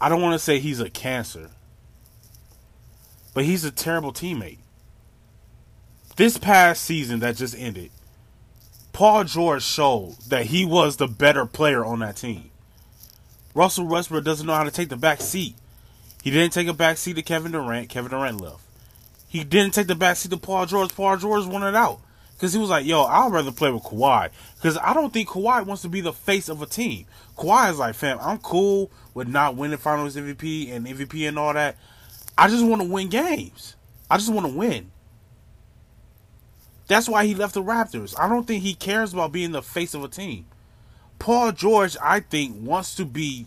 I 0.00 0.08
don't 0.08 0.22
want 0.22 0.32
to 0.32 0.38
say 0.38 0.58
he's 0.58 0.80
a 0.80 0.88
cancer, 0.88 1.50
but 3.34 3.44
he's 3.44 3.64
a 3.64 3.70
terrible 3.70 4.12
teammate. 4.12 4.58
This 6.16 6.38
past 6.38 6.82
season 6.82 7.20
that 7.20 7.36
just 7.36 7.54
ended, 7.56 7.90
Paul 8.94 9.24
George 9.24 9.62
showed 9.62 10.16
that 10.28 10.46
he 10.46 10.64
was 10.64 10.96
the 10.96 11.06
better 11.06 11.44
player 11.44 11.84
on 11.84 11.98
that 11.98 12.16
team. 12.16 12.49
Russell 13.54 13.86
Westbrook 13.86 14.24
doesn't 14.24 14.46
know 14.46 14.54
how 14.54 14.64
to 14.64 14.70
take 14.70 14.88
the 14.88 14.96
back 14.96 15.20
seat. 15.20 15.56
He 16.22 16.30
didn't 16.30 16.52
take 16.52 16.68
a 16.68 16.74
back 16.74 16.98
seat 16.98 17.16
to 17.16 17.22
Kevin 17.22 17.52
Durant. 17.52 17.88
Kevin 17.88 18.10
Durant 18.10 18.40
left. 18.40 18.62
He 19.26 19.44
didn't 19.44 19.74
take 19.74 19.86
the 19.86 19.94
back 19.94 20.16
seat 20.16 20.30
to 20.30 20.36
Paul 20.36 20.66
George. 20.66 20.94
Paul 20.94 21.16
George 21.16 21.46
wanted 21.46 21.74
out. 21.74 22.00
Because 22.40 22.54
he 22.54 22.58
was 22.58 22.70
like, 22.70 22.86
yo, 22.86 23.04
I'd 23.04 23.32
rather 23.32 23.52
play 23.52 23.70
with 23.70 23.82
Kawhi. 23.82 24.30
Because 24.56 24.78
I 24.78 24.94
don't 24.94 25.12
think 25.12 25.28
Kawhi 25.28 25.66
wants 25.66 25.82
to 25.82 25.88
be 25.88 26.00
the 26.00 26.12
face 26.12 26.48
of 26.48 26.62
a 26.62 26.66
team. 26.66 27.04
Kawhi 27.36 27.70
is 27.70 27.78
like, 27.78 27.94
fam, 27.94 28.18
I'm 28.20 28.38
cool 28.38 28.90
with 29.12 29.28
not 29.28 29.56
winning 29.56 29.76
finals 29.76 30.16
MVP 30.16 30.72
and 30.72 30.86
MVP 30.86 31.28
and 31.28 31.38
all 31.38 31.52
that. 31.52 31.76
I 32.38 32.48
just 32.48 32.64
want 32.64 32.80
to 32.80 32.88
win 32.88 33.08
games. 33.08 33.76
I 34.10 34.16
just 34.16 34.32
want 34.32 34.46
to 34.46 34.56
win. 34.56 34.90
That's 36.88 37.08
why 37.08 37.26
he 37.26 37.34
left 37.34 37.54
the 37.54 37.62
Raptors. 37.62 38.18
I 38.18 38.28
don't 38.28 38.46
think 38.46 38.62
he 38.62 38.74
cares 38.74 39.12
about 39.12 39.32
being 39.32 39.52
the 39.52 39.62
face 39.62 39.94
of 39.94 40.02
a 40.02 40.08
team. 40.08 40.46
Paul 41.20 41.52
George, 41.52 41.96
I 42.02 42.18
think, 42.18 42.56
wants 42.58 42.96
to 42.96 43.04
be 43.04 43.46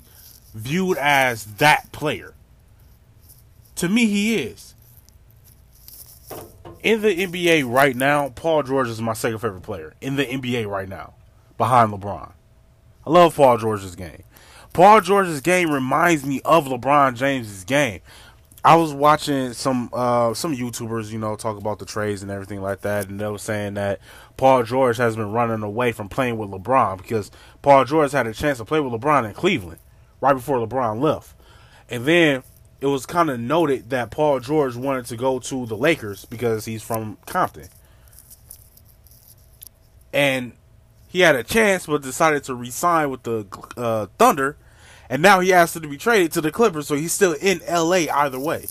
viewed 0.53 0.97
as 0.97 1.45
that 1.55 1.91
player. 1.91 2.33
To 3.75 3.89
me, 3.89 4.05
he 4.05 4.35
is 4.35 4.73
in 6.83 7.01
the 7.01 7.15
NBA 7.15 7.69
right 7.69 7.95
now, 7.95 8.29
Paul 8.29 8.63
George 8.63 8.89
is 8.89 9.01
my 9.01 9.13
second 9.13 9.39
favorite 9.39 9.63
player 9.63 9.93
in 10.01 10.17
the 10.17 10.25
NBA 10.25 10.67
right 10.67 10.87
now, 10.87 11.13
behind 11.57 11.91
LeBron. 11.91 12.31
I 13.05 13.09
love 13.09 13.35
Paul 13.35 13.57
George's 13.57 13.95
game. 13.95 14.23
Paul 14.73 15.01
George's 15.01 15.41
game 15.41 15.71
reminds 15.71 16.25
me 16.25 16.41
of 16.43 16.65
LeBron 16.65 17.15
James's 17.15 17.63
game. 17.63 18.01
I 18.65 18.75
was 18.75 18.93
watching 18.93 19.53
some 19.53 19.89
uh, 19.91 20.33
some 20.33 20.55
YouTubers, 20.55 21.11
you 21.11 21.19
know, 21.19 21.35
talk 21.35 21.57
about 21.57 21.79
the 21.79 21.85
trades 21.85 22.21
and 22.21 22.31
everything 22.31 22.61
like 22.61 22.81
that, 22.81 23.09
and 23.09 23.19
they 23.19 23.27
were 23.27 23.37
saying 23.37 23.73
that 23.73 23.99
Paul 24.37 24.63
George 24.63 24.97
has 24.97 25.15
been 25.15 25.31
running 25.31 25.63
away 25.63 25.91
from 25.91 26.09
playing 26.09 26.37
with 26.37 26.49
LeBron 26.49 26.97
because 26.97 27.31
Paul 27.61 27.85
George 27.85 28.11
had 28.11 28.27
a 28.27 28.33
chance 28.33 28.57
to 28.57 28.65
play 28.65 28.79
with 28.79 28.99
LeBron 28.99 29.27
in 29.27 29.33
Cleveland 29.33 29.79
right 30.21 30.33
before 30.33 30.57
LeBron 30.57 31.01
left, 31.01 31.35
and 31.89 32.05
then 32.05 32.43
it 32.83 32.87
was 32.87 33.05
kind 33.05 33.29
of 33.29 33.39
noted 33.39 33.91
that 33.91 34.11
Paul 34.11 34.41
George 34.41 34.75
wanted 34.75 35.05
to 35.05 35.15
go 35.15 35.39
to 35.39 35.65
the 35.65 35.77
Lakers 35.77 36.25
because 36.25 36.65
he's 36.65 36.83
from 36.83 37.17
Compton. 37.25 37.69
And 40.11 40.51
he 41.07 41.21
had 41.21 41.35
a 41.35 41.43
chance, 41.43 41.85
but 41.85 42.01
decided 42.01 42.43
to 42.43 42.55
resign 42.55 43.09
with 43.09 43.23
the 43.23 43.45
uh, 43.77 44.07
Thunder. 44.17 44.57
And 45.09 45.21
now 45.21 45.39
he 45.39 45.53
asked 45.53 45.73
to 45.75 45.79
be 45.79 45.97
traded 45.97 46.33
to 46.33 46.41
the 46.41 46.51
Clippers, 46.51 46.87
so 46.87 46.95
he's 46.95 47.13
still 47.13 47.33
in 47.33 47.61
LA 47.69 48.11
either 48.13 48.39
way. 48.39 48.65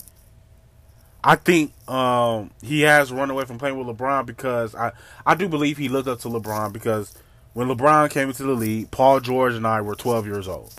I 1.23 1.35
think 1.35 1.73
um, 1.89 2.51
he 2.61 2.81
has 2.81 3.11
run 3.11 3.29
away 3.29 3.45
from 3.45 3.57
playing 3.57 3.77
with 3.77 3.95
LeBron 3.95 4.25
because 4.25 4.75
I, 4.75 4.91
I 5.25 5.35
do 5.35 5.47
believe 5.47 5.77
he 5.77 5.87
looked 5.87 6.07
up 6.07 6.19
to 6.21 6.27
LeBron 6.27 6.73
because 6.73 7.13
when 7.53 7.69
LeBron 7.69 8.09
came 8.09 8.27
into 8.27 8.43
the 8.43 8.53
league, 8.53 8.91
Paul 8.91 9.21
George 9.21 9.53
and 9.53 9.65
I 9.65 9.79
were 9.81 9.95
12 9.95 10.25
years 10.25 10.47
old. 10.47 10.73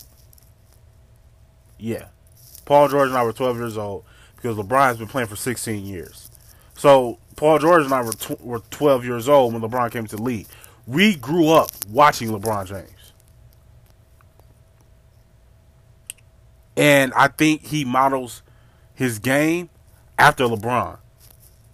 Yeah. 1.79 2.09
Paul 2.65 2.89
George 2.89 3.09
and 3.09 3.17
I 3.17 3.23
were 3.23 3.33
12 3.33 3.57
years 3.57 3.77
old 3.77 4.05
because 4.35 4.55
LeBron 4.55 4.87
has 4.87 4.97
been 4.97 5.07
playing 5.07 5.27
for 5.27 5.35
16 5.35 5.83
years. 5.85 6.29
So 6.75 7.17
Paul 7.35 7.57
George 7.59 7.83
and 7.83 7.93
I 7.93 8.03
were 8.03 8.13
tw- 8.13 8.41
were 8.41 8.59
12 8.69 9.03
years 9.03 9.27
old 9.27 9.53
when 9.53 9.61
LeBron 9.61 9.91
came 9.91 10.05
to 10.05 10.15
the 10.15 10.21
league. 10.21 10.47
We 10.85 11.15
grew 11.15 11.49
up 11.49 11.71
watching 11.89 12.29
LeBron 12.29 12.67
James. 12.67 12.91
And 16.77 17.13
I 17.13 17.29
think 17.29 17.65
he 17.67 17.85
models 17.85 18.43
his 18.93 19.17
game 19.19 19.69
after 20.17 20.45
LeBron. 20.45 20.97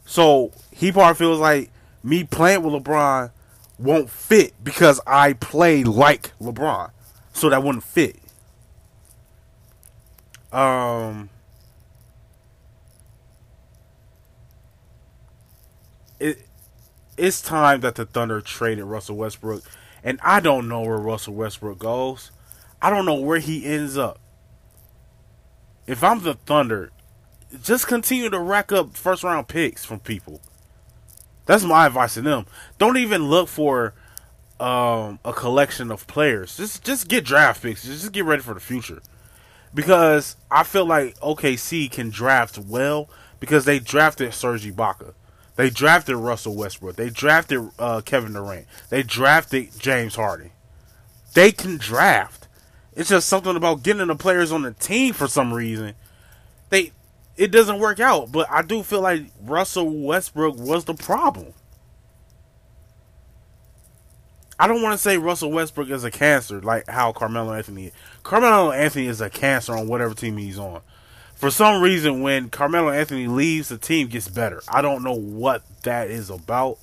So 0.05 0.51
he 0.71 0.91
probably 0.91 1.15
feels 1.15 1.39
like 1.39 1.71
me 2.03 2.23
playing 2.23 2.63
with 2.63 2.83
LeBron 2.83 3.31
won't 3.77 4.09
fit 4.09 4.53
because 4.63 4.99
I 5.07 5.33
play 5.33 5.83
like 5.83 6.37
LeBron. 6.39 6.91
So 7.33 7.49
that 7.49 7.63
wouldn't 7.63 7.83
fit. 7.83 8.17
Um, 10.51 11.29
it 16.19 16.45
it's 17.17 17.41
time 17.41 17.81
that 17.81 17.95
the 17.95 18.05
Thunder 18.05 18.41
traded 18.41 18.83
Russell 18.85 19.15
Westbrook, 19.15 19.63
and 20.03 20.19
I 20.23 20.39
don't 20.39 20.67
know 20.67 20.81
where 20.81 20.97
Russell 20.97 21.35
Westbrook 21.35 21.79
goes. 21.79 22.31
I 22.81 22.89
don't 22.89 23.05
know 23.05 23.15
where 23.15 23.39
he 23.39 23.65
ends 23.65 23.97
up. 23.97 24.19
If 25.87 26.03
I'm 26.03 26.21
the 26.23 26.33
Thunder, 26.33 26.91
just 27.63 27.87
continue 27.87 28.29
to 28.29 28.39
rack 28.39 28.71
up 28.71 28.95
first 28.95 29.23
round 29.23 29.47
picks 29.47 29.83
from 29.85 29.99
people. 29.99 30.41
That's 31.45 31.63
my 31.63 31.87
advice 31.87 32.13
to 32.15 32.21
them. 32.21 32.45
Don't 32.77 32.97
even 32.97 33.25
look 33.25 33.47
for 33.47 33.93
um, 34.59 35.19
a 35.25 35.33
collection 35.33 35.91
of 35.91 36.07
players. 36.07 36.57
Just 36.57 36.83
just 36.83 37.07
get 37.07 37.25
draft 37.25 37.61
picks. 37.61 37.83
Just 37.83 38.11
get 38.11 38.25
ready 38.25 38.41
for 38.41 38.53
the 38.53 38.59
future 38.59 39.01
because 39.73 40.35
I 40.49 40.63
feel 40.63 40.85
like 40.85 41.19
OKC 41.19 41.91
can 41.91 42.09
draft 42.09 42.57
well 42.57 43.09
because 43.39 43.65
they 43.65 43.79
drafted 43.79 44.33
Serge 44.33 44.65
Ibaka. 44.65 45.13
They 45.55 45.69
drafted 45.69 46.15
Russell 46.15 46.55
Westbrook. 46.55 46.95
They 46.95 47.09
drafted 47.09 47.69
uh, 47.77 48.01
Kevin 48.01 48.33
Durant. 48.33 48.67
They 48.89 49.03
drafted 49.03 49.77
James 49.77 50.15
Harden. 50.15 50.51
They 51.33 51.51
can 51.51 51.77
draft. 51.77 52.47
It's 52.95 53.09
just 53.09 53.27
something 53.27 53.55
about 53.55 53.83
getting 53.83 54.07
the 54.07 54.15
players 54.15 54.51
on 54.51 54.63
the 54.63 54.71
team 54.71 55.13
for 55.13 55.27
some 55.27 55.53
reason. 55.53 55.95
They 56.69 56.91
it 57.41 57.49
doesn't 57.49 57.79
work 57.79 57.99
out, 57.99 58.31
but 58.31 58.47
I 58.51 58.61
do 58.61 58.83
feel 58.83 59.01
like 59.01 59.23
Russell 59.41 59.89
Westbrook 59.89 60.57
was 60.59 60.85
the 60.85 60.93
problem. 60.93 61.55
I 64.59 64.67
don't 64.67 64.83
want 64.83 64.93
to 64.93 64.99
say 64.99 65.17
Russell 65.17 65.51
Westbrook 65.51 65.89
is 65.89 66.03
a 66.03 66.11
cancer 66.11 66.61
like 66.61 66.87
how 66.87 67.11
Carmelo 67.13 67.53
Anthony 67.53 67.87
is. 67.87 67.93
Carmelo 68.21 68.71
Anthony 68.71 69.07
is 69.07 69.21
a 69.21 69.29
cancer 69.31 69.75
on 69.75 69.87
whatever 69.87 70.13
team 70.13 70.37
he's 70.37 70.59
on. 70.59 70.81
For 71.33 71.49
some 71.49 71.81
reason, 71.81 72.21
when 72.21 72.51
Carmelo 72.51 72.91
Anthony 72.91 73.25
leaves, 73.25 73.69
the 73.69 73.79
team 73.79 74.07
gets 74.07 74.27
better. 74.27 74.61
I 74.67 74.83
don't 74.83 75.01
know 75.01 75.17
what 75.17 75.63
that 75.81 76.11
is 76.11 76.29
about. 76.29 76.77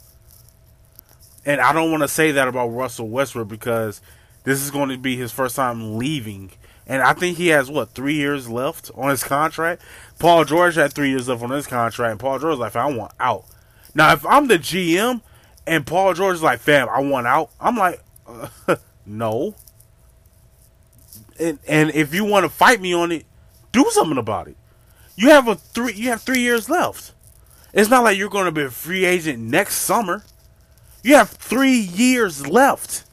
And 1.47 1.61
I 1.61 1.73
don't 1.73 1.93
want 1.93 2.03
to 2.03 2.09
say 2.09 2.33
that 2.33 2.49
about 2.49 2.71
Russell 2.71 3.09
Westbrook 3.09 3.47
because 3.47 4.01
this 4.43 4.61
is 4.61 4.73
going 4.73 4.89
to 4.89 4.99
be 4.99 5.17
his 5.17 5.31
first 5.31 5.55
time 5.55 5.99
leaving. 5.99 6.51
And 6.89 7.03
I 7.03 7.13
think 7.13 7.37
he 7.37 7.49
has, 7.49 7.71
what, 7.71 7.91
three 7.91 8.15
years 8.15 8.49
left 8.49 8.91
on 8.95 9.11
his 9.11 9.23
contract? 9.23 9.83
Paul 10.19 10.45
George 10.47 10.75
had 10.77 10.93
three 10.93 11.11
years 11.11 11.29
left 11.29 11.43
on 11.43 11.51
his 11.51 11.67
contract. 11.67 12.11
And 12.13 12.21
Paul 12.21 12.39
George 12.39 12.59
like, 12.59 12.75
I 12.75 12.87
want 12.87 13.13
out. 13.21 13.45
Now, 13.95 14.13
if 14.13 14.25
I'm 14.25 14.49
the 14.49 14.59
GM, 14.59 15.21
And 15.67 15.87
Paul 15.87 16.15
George 16.15 16.37
is 16.37 16.43
like, 16.43 16.61
fam, 16.61 16.89
I 16.89 17.01
want 17.01 17.27
out. 17.27 17.51
I'm 17.61 17.77
like, 17.77 18.03
uh, 18.27 18.49
no. 19.07 19.55
And 21.39 21.59
and 21.69 21.91
if 21.91 22.15
you 22.15 22.25
want 22.25 22.45
to 22.45 22.49
fight 22.49 22.81
me 22.81 22.95
on 22.95 23.13
it, 23.13 23.27
do 23.71 23.85
something 23.91 24.19
about 24.19 24.49
it. 24.49 24.57
You 25.15 25.29
have 25.29 25.47
a 25.47 25.55
three. 25.55 25.93
You 25.93 26.09
have 26.09 26.23
three 26.23 26.41
years 26.41 26.71
left. 26.71 27.13
It's 27.75 27.91
not 27.91 28.03
like 28.03 28.17
you're 28.17 28.31
going 28.31 28.47
to 28.47 28.53
be 28.53 28.63
a 28.63 28.71
free 28.71 29.05
agent 29.05 29.39
next 29.39 29.77
summer. 29.77 30.25
You 31.03 31.17
have 31.17 31.31
three 31.31 31.79
years 31.79 32.47
left. 32.47 33.05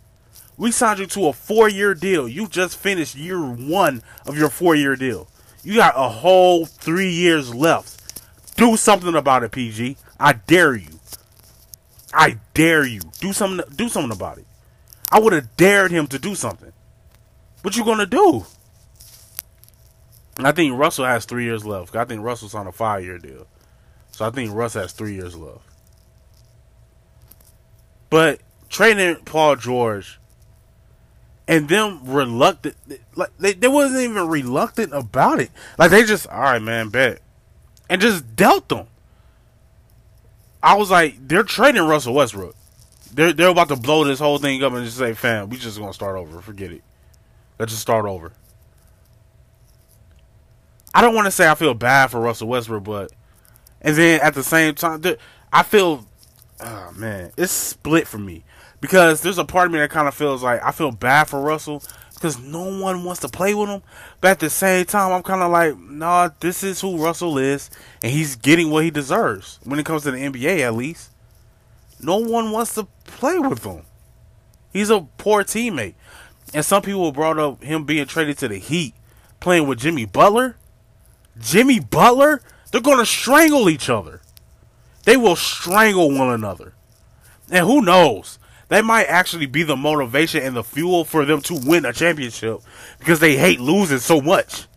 We 0.58 0.72
signed 0.72 1.00
you 1.00 1.06
to 1.08 1.28
a 1.28 1.34
four 1.34 1.70
year 1.70 1.94
deal. 1.94 2.28
You 2.28 2.48
just 2.48 2.78
finished 2.78 3.16
year 3.16 3.40
one 3.40 4.02
of 4.26 4.38
your 4.38 4.50
four 4.50 4.76
year 4.76 4.96
deal. 4.96 5.28
You 5.64 5.76
got 5.76 5.96
a 5.98 6.10
whole 6.10 6.66
three 6.66 7.10
years 7.10 7.54
left. 7.54 8.56
Do 8.56 8.78
something 8.78 9.16
about 9.16 9.44
it, 9.44 9.52
PG. 9.52 9.98
I 10.20 10.34
dare 10.34 10.76
you. 10.76 11.00
I 12.14 12.38
dare 12.54 12.86
you. 12.86 13.02
Do 13.20 13.34
something 13.34 13.66
do 13.76 13.90
something 13.90 14.16
about 14.16 14.38
it. 14.38 14.46
I 15.12 15.20
would 15.20 15.34
have 15.34 15.58
dared 15.58 15.92
him 15.92 16.08
to 16.08 16.20
do 16.20 16.36
something. 16.36 16.72
What 17.62 17.76
you 17.76 17.84
gonna 17.84 18.06
do? 18.06 18.46
I 20.40 20.52
think 20.52 20.78
Russell 20.78 21.06
has 21.06 21.26
three 21.26 21.46
years 21.46 21.66
left. 21.66 21.96
I 21.96 22.06
think 22.06 22.22
Russell's 22.22 22.56
on 22.56 22.68
a 22.68 22.72
five 22.72 23.04
year 23.04 23.18
deal. 23.18 23.48
So 24.12 24.26
I 24.26 24.30
think 24.30 24.54
Russ 24.54 24.76
has 24.76 24.94
three 24.94 25.16
years 25.16 25.36
left. 25.36 25.62
But 28.10 28.40
trading 28.70 29.16
Paul 29.26 29.58
George 29.58 30.20
and 31.48 31.70
them 31.70 32.00
reluctant 32.04 32.75
like 33.16 33.30
they, 33.38 33.54
they 33.54 33.68
wasn't 33.68 34.02
even 34.02 34.28
reluctant 34.28 34.94
about 34.94 35.40
it. 35.40 35.52
Like 35.78 35.92
they 35.92 36.04
just 36.04 36.28
all 36.28 36.42
right, 36.42 36.62
man, 36.62 36.90
bet. 36.90 37.22
And 37.90 38.02
just 38.02 38.36
dealt 38.36 38.68
them. 38.70 38.88
I 40.64 40.75
was 40.75 40.90
like, 40.90 41.28
they're 41.28 41.44
trading 41.44 41.84
Russell 41.84 42.16
Westbrook. 42.16 42.56
They're 43.14 43.34
they're 43.34 43.50
about 43.50 43.70
to 43.70 43.75
blow 43.75 44.04
this 44.04 44.20
whole 44.20 44.40
thing 44.40 44.64
up 44.64 44.74
and 44.74 44.86
just 44.86 44.98
say, 44.98 45.14
fam, 45.14 45.50
we 45.50 45.58
just 45.58 45.78
gonna 45.78 45.94
start 45.94 46.18
over. 46.18 46.42
Forget 46.42 46.72
it. 46.72 46.84
Let's 47.60 47.72
just 47.72 47.82
start 47.82 48.06
over. 48.06 48.34
I 50.94 51.02
don't 51.02 51.14
want 51.14 51.25
to 51.25 51.32
say 51.32 51.48
I 51.48 51.56
feel 51.56 51.74
bad 51.74 52.08
for 52.08 52.20
Russell 52.20 52.48
Westbrook, 52.48 52.84
but 52.84 53.12
and 53.82 53.96
then 53.96 54.20
at 54.22 54.34
the 54.34 54.44
same 54.44 54.75
time, 54.75 55.04
I 55.54 55.62
feel, 55.64 56.08
oh 56.62 56.92
man, 56.96 57.32
it's 57.38 57.52
split 57.52 58.08
for 58.08 58.18
me 58.18 58.44
because 58.82 59.22
there's 59.22 59.38
a 59.38 59.46
part 59.46 59.67
of 59.67 59.72
me 59.72 59.79
that 59.79 59.89
kind 59.89 60.08
of 60.08 60.13
feels 60.13 60.44
like 60.44 60.63
I 60.63 60.72
feel 60.72 60.91
bad 60.91 61.25
for 61.25 61.41
Russell 61.41 61.84
because 62.13 62.39
no 62.39 62.79
one 62.79 63.03
wants 63.03 63.22
to 63.22 63.27
play 63.27 63.53
with 63.53 63.70
him. 63.70 63.82
But 64.22 64.32
at 64.32 64.39
the 64.39 64.50
same 64.50 64.86
time, 64.86 65.12
I'm 65.12 65.24
kind 65.24 65.41
of 65.41 65.51
like, 65.51 65.77
nah, 65.77 66.29
this 66.39 66.63
is 66.63 66.82
who 66.82 66.98
Russell 66.98 67.38
is, 67.38 67.70
and 68.01 68.12
he's 68.12 68.36
getting 68.36 68.72
what 68.72 68.84
he 68.84 68.91
deserves 68.91 69.60
when 69.63 69.79
it 69.79 69.86
comes 69.86 70.03
to 70.03 70.12
the 70.12 70.17
NBA, 70.17 70.62
at 70.62 70.74
least. 70.74 71.12
No 72.01 72.17
one 72.17 72.51
wants 72.51 72.74
to 72.75 72.88
play 73.05 73.39
with 73.39 73.63
him. 73.63 73.84
He's 74.72 74.89
a 74.89 75.08
poor 75.17 75.44
teammate. 75.44 75.96
And 76.53 76.65
some 76.65 76.82
people 76.82 77.12
brought 77.12 77.39
up 77.39 77.63
him 77.63 77.86
being 77.86 78.05
traded 78.05 78.38
to 78.39 78.48
the 78.48 78.58
Heat, 78.58 78.94
playing 79.39 79.67
with 79.67 79.79
Jimmy 79.79 80.05
Butler. 80.05 80.58
Jimmy 81.38 81.79
Butler? 81.79 82.41
They're 82.72 82.82
going 82.82 83.00
to 83.00 83.05
strangle 83.05 83.70
each 83.70 83.89
other. 83.89 84.22
They 85.03 85.17
will 85.17 85.36
strangle 85.36 86.10
one 86.12 86.29
another. 86.29 86.74
And 87.51 87.65
who 87.65 87.82
knows? 87.82 88.39
They 88.68 88.82
might 88.82 89.06
actually 89.06 89.46
be 89.46 89.64
the 89.64 89.76
motivation 89.76 90.42
and 90.42 90.56
the 90.56 90.64
fuel 90.64 91.06
for 91.06 91.26
them 91.26 91.42
to 91.42 91.54
win 91.54 91.86
a 91.86 91.94
championship 91.94 92.62
because 93.00 93.20
they 93.20 93.38
hate 93.38 93.60
losing 93.60 94.00
so 94.00 94.22
much. 94.22 94.68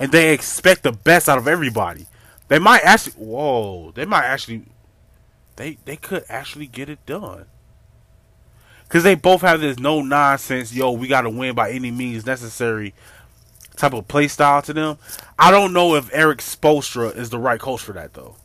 And 0.00 0.12
they 0.12 0.32
expect 0.32 0.82
the 0.82 0.92
best 0.92 1.28
out 1.28 1.38
of 1.38 1.48
everybody. 1.48 2.06
They 2.48 2.58
might 2.58 2.84
actually 2.84 3.22
whoa, 3.22 3.92
they 3.94 4.06
might 4.06 4.24
actually 4.24 4.64
they 5.56 5.78
they 5.84 5.96
could 5.96 6.24
actually 6.28 6.66
get 6.66 6.88
it 6.88 7.04
done. 7.04 7.46
Cause 8.88 9.02
they 9.02 9.14
both 9.14 9.42
have 9.42 9.60
this 9.60 9.78
no 9.78 10.00
nonsense, 10.00 10.72
yo, 10.74 10.92
we 10.92 11.08
gotta 11.08 11.28
win 11.28 11.54
by 11.54 11.70
any 11.70 11.90
means 11.90 12.24
necessary 12.24 12.94
type 13.76 13.92
of 13.92 14.08
play 14.08 14.28
style 14.28 14.62
to 14.62 14.72
them. 14.72 14.98
I 15.38 15.50
don't 15.50 15.74
know 15.74 15.94
if 15.94 16.12
Erik 16.14 16.38
Spoelstra 16.38 17.14
is 17.14 17.28
the 17.28 17.38
right 17.38 17.60
coach 17.60 17.82
for 17.82 17.92
that 17.92 18.14
though, 18.14 18.36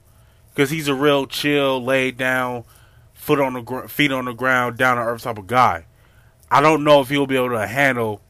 because 0.54 0.70
he's 0.70 0.89
a 0.89 0.94
real 0.94 1.26
chill, 1.26 1.82
laid 1.82 2.18
down, 2.18 2.66
foot 3.13 3.39
on 3.39 3.54
the 3.54 3.62
gr- 3.62 3.88
feet 3.88 4.12
on 4.12 4.26
the 4.26 4.34
ground, 4.34 4.78
down 4.78 4.97
to 4.97 5.04
earth 5.04 5.23
type 5.23 5.38
of 5.38 5.47
guy. 5.47 5.86
I 6.52 6.62
don't 6.62 6.84
know 6.84 7.02
if 7.02 7.10
he'll 7.10 7.28
be 7.28 7.36
able 7.36 7.52
to 7.52 7.67
handle 7.67 8.21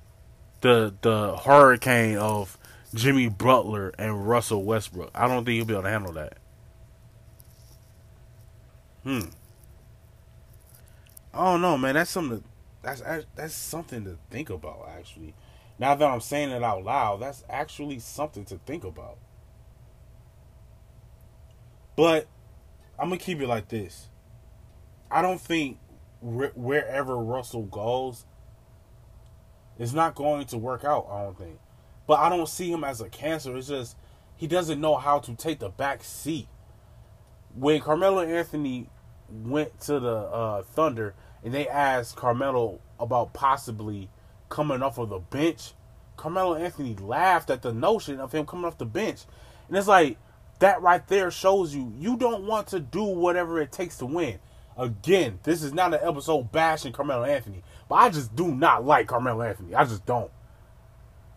the 0.61 0.93
the 1.01 1.37
hurricane 1.37 2.17
of 2.17 2.57
Jimmy 2.93 3.27
Butler 3.27 3.93
and 3.97 4.27
Russell 4.27 4.63
Westbrook. 4.63 5.11
I 5.13 5.27
don't 5.27 5.45
think 5.45 5.55
he'll 5.55 5.65
be 5.65 5.73
able 5.73 5.83
to 5.83 5.89
handle 5.89 6.13
that. 6.13 6.37
Hmm. 9.03 9.21
I 11.33 11.45
don't 11.45 11.61
know, 11.61 11.77
man. 11.77 11.95
That's 11.95 12.11
something. 12.11 12.39
To, 12.39 12.47
that's 12.81 13.01
that's 13.35 13.53
something 13.53 14.03
to 14.05 14.17
think 14.29 14.49
about, 14.49 14.87
actually. 14.97 15.33
Now 15.79 15.95
that 15.95 16.05
I'm 16.05 16.21
saying 16.21 16.51
it 16.51 16.63
out 16.63 16.83
loud, 16.83 17.21
that's 17.21 17.43
actually 17.49 17.99
something 17.99 18.45
to 18.45 18.57
think 18.65 18.83
about. 18.83 19.17
But 21.95 22.27
I'm 22.97 23.09
gonna 23.09 23.17
keep 23.17 23.41
it 23.41 23.47
like 23.47 23.67
this. 23.67 24.07
I 25.13 25.21
don't 25.21 25.39
think 25.39 25.77
wherever 26.21 27.17
Russell 27.17 27.63
goes, 27.63 28.25
it's 29.77 29.93
not 29.93 30.15
going 30.15 30.45
to 30.47 30.57
work 30.57 30.83
out. 30.83 31.07
I 31.11 31.23
don't 31.23 31.37
think, 31.37 31.59
but 32.07 32.19
I 32.19 32.29
don't 32.29 32.49
see 32.49 32.71
him 32.71 32.83
as 32.83 32.99
a 32.99 33.09
cancer. 33.09 33.55
It's 33.55 33.67
just 33.67 33.95
he 34.35 34.47
doesn't 34.47 34.81
know 34.81 34.95
how 34.95 35.19
to 35.19 35.35
take 35.35 35.59
the 35.59 35.69
back 35.69 36.03
seat. 36.03 36.47
When 37.55 37.79
Carmelo 37.79 38.21
Anthony 38.21 38.89
went 39.29 39.79
to 39.81 39.99
the 39.99 40.15
uh, 40.15 40.63
Thunder 40.63 41.13
and 41.43 41.53
they 41.53 41.67
asked 41.67 42.15
Carmelo 42.15 42.79
about 42.99 43.33
possibly 43.33 44.09
coming 44.49 44.81
off 44.81 44.97
of 44.97 45.09
the 45.09 45.19
bench, 45.19 45.73
Carmelo 46.17 46.55
Anthony 46.55 46.95
laughed 46.95 47.51
at 47.51 47.61
the 47.61 47.71
notion 47.71 48.19
of 48.19 48.31
him 48.31 48.47
coming 48.47 48.65
off 48.65 48.79
the 48.79 48.85
bench. 48.85 49.21
And 49.67 49.77
it's 49.77 49.87
like, 49.87 50.17
that 50.59 50.81
right 50.81 51.05
there 51.07 51.29
shows 51.29 51.75
you 51.75 51.93
you 51.99 52.15
don't 52.15 52.47
want 52.47 52.67
to 52.67 52.79
do 52.79 53.03
whatever 53.03 53.61
it 53.61 53.71
takes 53.71 53.97
to 53.97 54.05
win. 54.05 54.39
Again, 54.77 55.39
this 55.43 55.61
is 55.61 55.73
not 55.73 55.93
an 55.93 55.99
episode 56.01 56.51
bashing 56.51 56.93
Carmelo 56.93 57.25
Anthony, 57.25 57.63
but 57.87 57.95
I 57.95 58.09
just 58.09 58.35
do 58.35 58.47
not 58.53 58.85
like 58.85 59.07
Carmelo 59.07 59.43
Anthony. 59.43 59.75
I 59.75 59.85
just 59.85 60.05
don't. 60.05 60.31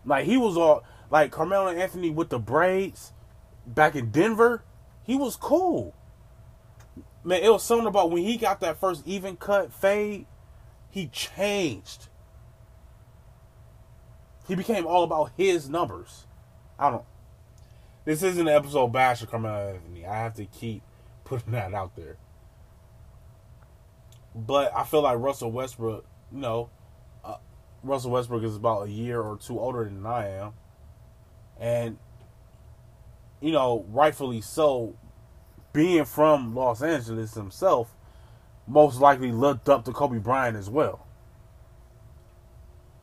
Like 0.05 0.25
he 0.25 0.37
was 0.37 0.57
all 0.57 0.83
like 1.11 1.31
Carmelo 1.31 1.69
Anthony 1.69 2.09
with 2.09 2.29
the 2.29 2.39
braids 2.39 3.13
back 3.65 3.95
in 3.95 4.09
Denver. 4.09 4.63
He 5.03 5.15
was 5.15 5.35
cool. 5.35 5.93
Man, 7.23 7.43
it 7.43 7.51
was 7.51 7.63
something 7.63 7.87
about 7.87 8.09
when 8.09 8.23
he 8.23 8.37
got 8.37 8.59
that 8.61 8.79
first 8.79 9.03
even 9.05 9.35
cut 9.35 9.71
fade, 9.71 10.25
he 10.89 11.07
changed. 11.07 12.07
He 14.47 14.55
became 14.55 14.87
all 14.87 15.03
about 15.03 15.31
his 15.35 15.69
numbers. 15.69 16.25
I 16.79 16.89
don't. 16.89 17.03
This 18.05 18.23
isn't 18.23 18.47
an 18.47 18.53
episode 18.53 18.87
bash 18.93 19.21
of 19.21 19.29
Carmelo 19.29 19.73
Anthony. 19.73 20.05
I 20.05 20.15
have 20.15 20.35
to 20.35 20.45
keep 20.45 20.81
putting 21.25 21.51
that 21.51 21.73
out 21.73 21.95
there. 21.95 22.17
But 24.37 24.71
I 24.75 24.83
feel 24.83 25.01
like 25.01 25.17
Russell 25.17 25.51
Westbrook, 25.51 26.05
you 26.31 26.39
know, 26.39 26.69
uh, 27.25 27.37
Russell 27.81 28.11
Westbrook 28.11 28.43
is 28.43 28.55
about 28.55 28.87
a 28.87 28.91
year 28.91 29.19
or 29.19 29.35
two 29.37 29.59
older 29.59 29.83
than 29.83 30.05
I 30.05 30.29
am. 30.29 30.53
And, 31.59 31.97
you 33.41 33.51
know, 33.51 33.83
rightfully 33.89 34.41
so, 34.41 34.95
being 35.73 36.05
from 36.05 36.55
Los 36.55 36.83
Angeles 36.83 37.33
himself, 37.33 37.95
most 38.67 38.99
likely 38.99 39.31
looked 39.31 39.69
up 39.69 39.85
to 39.85 39.91
Kobe 39.91 40.19
Bryant 40.19 40.55
as 40.55 40.69
well. 40.69 41.07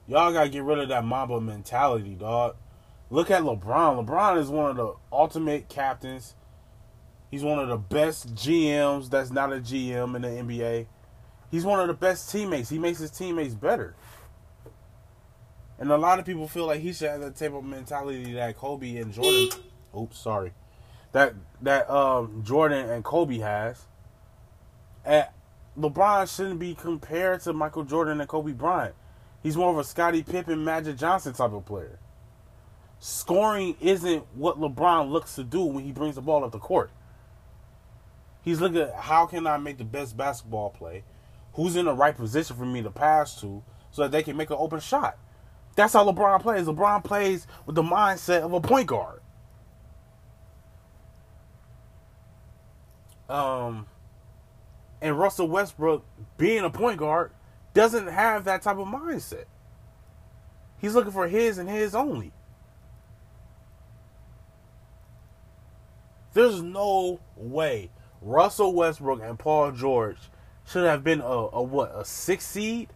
Y'all 0.07 0.33
gotta 0.33 0.51
get 0.51 0.63
rid 0.63 0.79
of 0.79 0.89
that 0.91 1.05
Mamba 1.05 1.41
mentality, 1.41 2.15
dog. 2.15 2.57
Look 3.11 3.31
at 3.31 3.43
LeBron. 3.43 4.07
LeBron 4.07 4.39
is 4.39 4.51
one 4.51 4.71
of 4.71 4.77
the 4.77 4.95
ultimate 5.11 5.69
captains. 5.69 6.35
He's 7.31 7.43
one 7.43 7.59
of 7.59 7.69
the 7.69 7.77
best 7.77 8.35
GMs 8.35 9.11
that's 9.11 9.31
not 9.31 9.53
a 9.53 9.57
GM 9.57 10.15
in 10.15 10.23
the 10.23 10.29
NBA. 10.29 10.87
He's 11.55 11.65
one 11.65 11.79
of 11.79 11.87
the 11.87 11.95
best 11.95 12.33
teammates. 12.33 12.69
He 12.69 12.81
makes 12.81 12.99
his 12.99 13.13
teammates 13.13 13.55
better. 13.55 13.95
And 15.79 15.89
a 15.93 15.97
lot 15.97 16.19
of 16.19 16.25
people 16.25 16.49
feel 16.49 16.67
like 16.67 16.81
he 16.81 16.93
should 16.93 17.09
have 17.09 17.21
the 17.21 17.31
type 17.31 17.53
of 17.53 17.63
mentality 17.63 18.33
that 18.33 18.57
Kobe 18.57 18.97
and 18.97 19.13
Jordan 19.13 19.51
oops, 19.97 20.19
sorry. 20.19 20.53
That 21.13 21.35
that 21.63 21.89
um, 21.89 22.43
Jordan 22.45 22.91
and 22.91 23.05
Kobe 23.05 23.39
has. 23.39 23.85
And 25.05 25.29
LeBron 25.79 26.35
shouldn't 26.35 26.59
be 26.59 26.75
compared 26.75 27.43
to 27.43 27.53
Michael 27.53 27.85
Jordan 27.85 28.21
and 28.21 28.29
Kobe 28.29 28.51
Bryant. 28.51 28.97
He's 29.41 29.57
more 29.57 29.71
of 29.71 29.79
a 29.79 29.85
Scottie 29.85 30.25
Pippen, 30.25 30.65
Magic 30.65 30.97
Johnson 30.97 31.35
type 31.35 31.53
of 31.53 31.65
player. 31.65 32.01
Scoring 32.99 33.77
isn't 33.81 34.25
what 34.35 34.59
LeBron 34.59 35.09
looks 35.09 35.37
to 35.37 35.45
do 35.45 35.63
when 35.63 35.85
he 35.85 35.93
brings 35.93 36.17
the 36.17 36.21
ball 36.21 36.45
up 36.45 36.51
the 36.51 36.59
court. 36.59 36.91
He's 38.43 38.61
looking 38.61 38.79
at 38.79 38.95
how 38.97 39.27
can 39.27 39.47
I 39.47 39.57
make 39.59 39.79
the 39.79 39.85
best 39.85 40.17
basketball 40.17 40.71
play? 40.71 41.05
Who's 41.55 41.77
in 41.77 41.87
the 41.87 41.95
right 41.95 42.17
position 42.17 42.57
for 42.57 42.67
me 42.67 42.83
to 42.83 42.91
pass 42.91 43.41
to 43.41 43.63
so 43.91 44.03
that 44.03 44.11
they 44.11 44.23
can 44.23 44.37
make 44.37 44.51
an 44.51 44.57
open 44.59 44.81
shot? 44.81 45.17
That's 45.77 45.93
how 45.93 46.05
LeBron 46.11 46.41
plays. 46.41 46.67
LeBron 46.67 47.03
plays 47.05 47.47
with 47.67 47.77
the 47.77 47.83
mindset 47.83 48.43
of 48.43 48.53
a 48.53 48.61
point 48.61 48.89
guard. 48.89 49.21
Um 53.29 53.87
And 55.01 55.19
Russell 55.19 55.49
Westbrook, 55.49 56.05
being 56.37 56.65
a 56.65 56.71
point 56.71 56.99
guard, 56.99 57.33
doesn't 57.73 58.09
have 58.09 58.45
that 58.45 58.63
type 58.63 58.79
of 58.79 58.87
mindset. 58.87 59.45
He's 60.79 60.95
looking 60.95 61.13
for 61.13 61.29
his 61.29 61.59
and 61.59 61.69
his 61.69 61.95
only. 61.95 62.33
There's 66.35 66.63
no 66.63 67.21
way 67.37 67.91
Russell 68.21 68.75
Westbrook 68.75 69.23
and 69.23 69.39
Paul 69.39 69.71
George 69.73 70.31
should 70.67 70.85
have 70.85 71.05
been 71.05 71.21
a, 71.21 71.25
a 71.25 71.63
what 71.63 71.93
a 71.95 72.05
six 72.05 72.47
seed. 72.47 72.89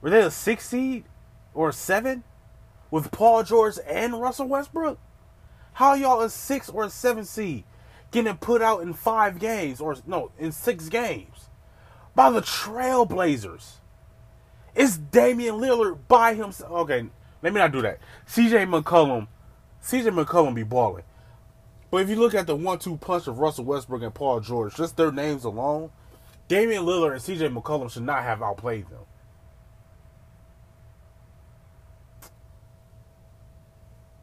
Were 0.00 0.10
they 0.10 0.20
a 0.20 0.30
six 0.30 0.68
seed 0.68 1.04
or 1.54 1.70
a 1.70 1.72
seven 1.72 2.24
with 2.90 3.10
Paul 3.10 3.42
George 3.42 3.74
and 3.86 4.20
Russell 4.20 4.48
Westbrook? 4.48 4.98
How 5.74 5.94
y'all 5.94 6.22
a 6.22 6.30
six 6.30 6.68
or 6.68 6.84
a 6.84 6.90
seven 6.90 7.24
seed 7.24 7.64
getting 8.10 8.36
put 8.36 8.62
out 8.62 8.82
in 8.82 8.92
five 8.94 9.38
games 9.38 9.80
or 9.80 9.96
no 10.06 10.30
in 10.38 10.52
six 10.52 10.88
games 10.88 11.48
by 12.14 12.30
the 12.30 12.40
Trailblazers? 12.40 13.74
It's 14.74 14.96
Damian 14.96 15.56
Lillard 15.56 15.98
by 16.06 16.34
himself. 16.34 16.70
Okay, 16.70 17.06
let 17.42 17.52
me 17.52 17.58
not 17.58 17.72
do 17.72 17.82
that. 17.82 17.98
CJ 18.28 18.68
McCollum, 18.68 19.26
CJ 19.82 20.24
McCollum 20.24 20.54
be 20.54 20.62
balling. 20.62 21.04
But 21.90 22.02
if 22.02 22.10
you 22.10 22.16
look 22.16 22.34
at 22.34 22.46
the 22.46 22.54
one-two 22.54 22.98
punch 22.98 23.26
of 23.26 23.38
Russell 23.38 23.64
Westbrook 23.64 24.02
and 24.02 24.14
Paul 24.14 24.40
George, 24.40 24.76
just 24.76 24.96
their 24.96 25.10
names 25.10 25.44
alone, 25.44 25.90
Damian 26.48 26.84
Lillard 26.84 27.12
and 27.12 27.20
CJ 27.20 27.54
McCollum 27.54 27.90
should 27.90 28.02
not 28.02 28.22
have 28.22 28.42
outplayed 28.42 28.88
them. 28.88 29.04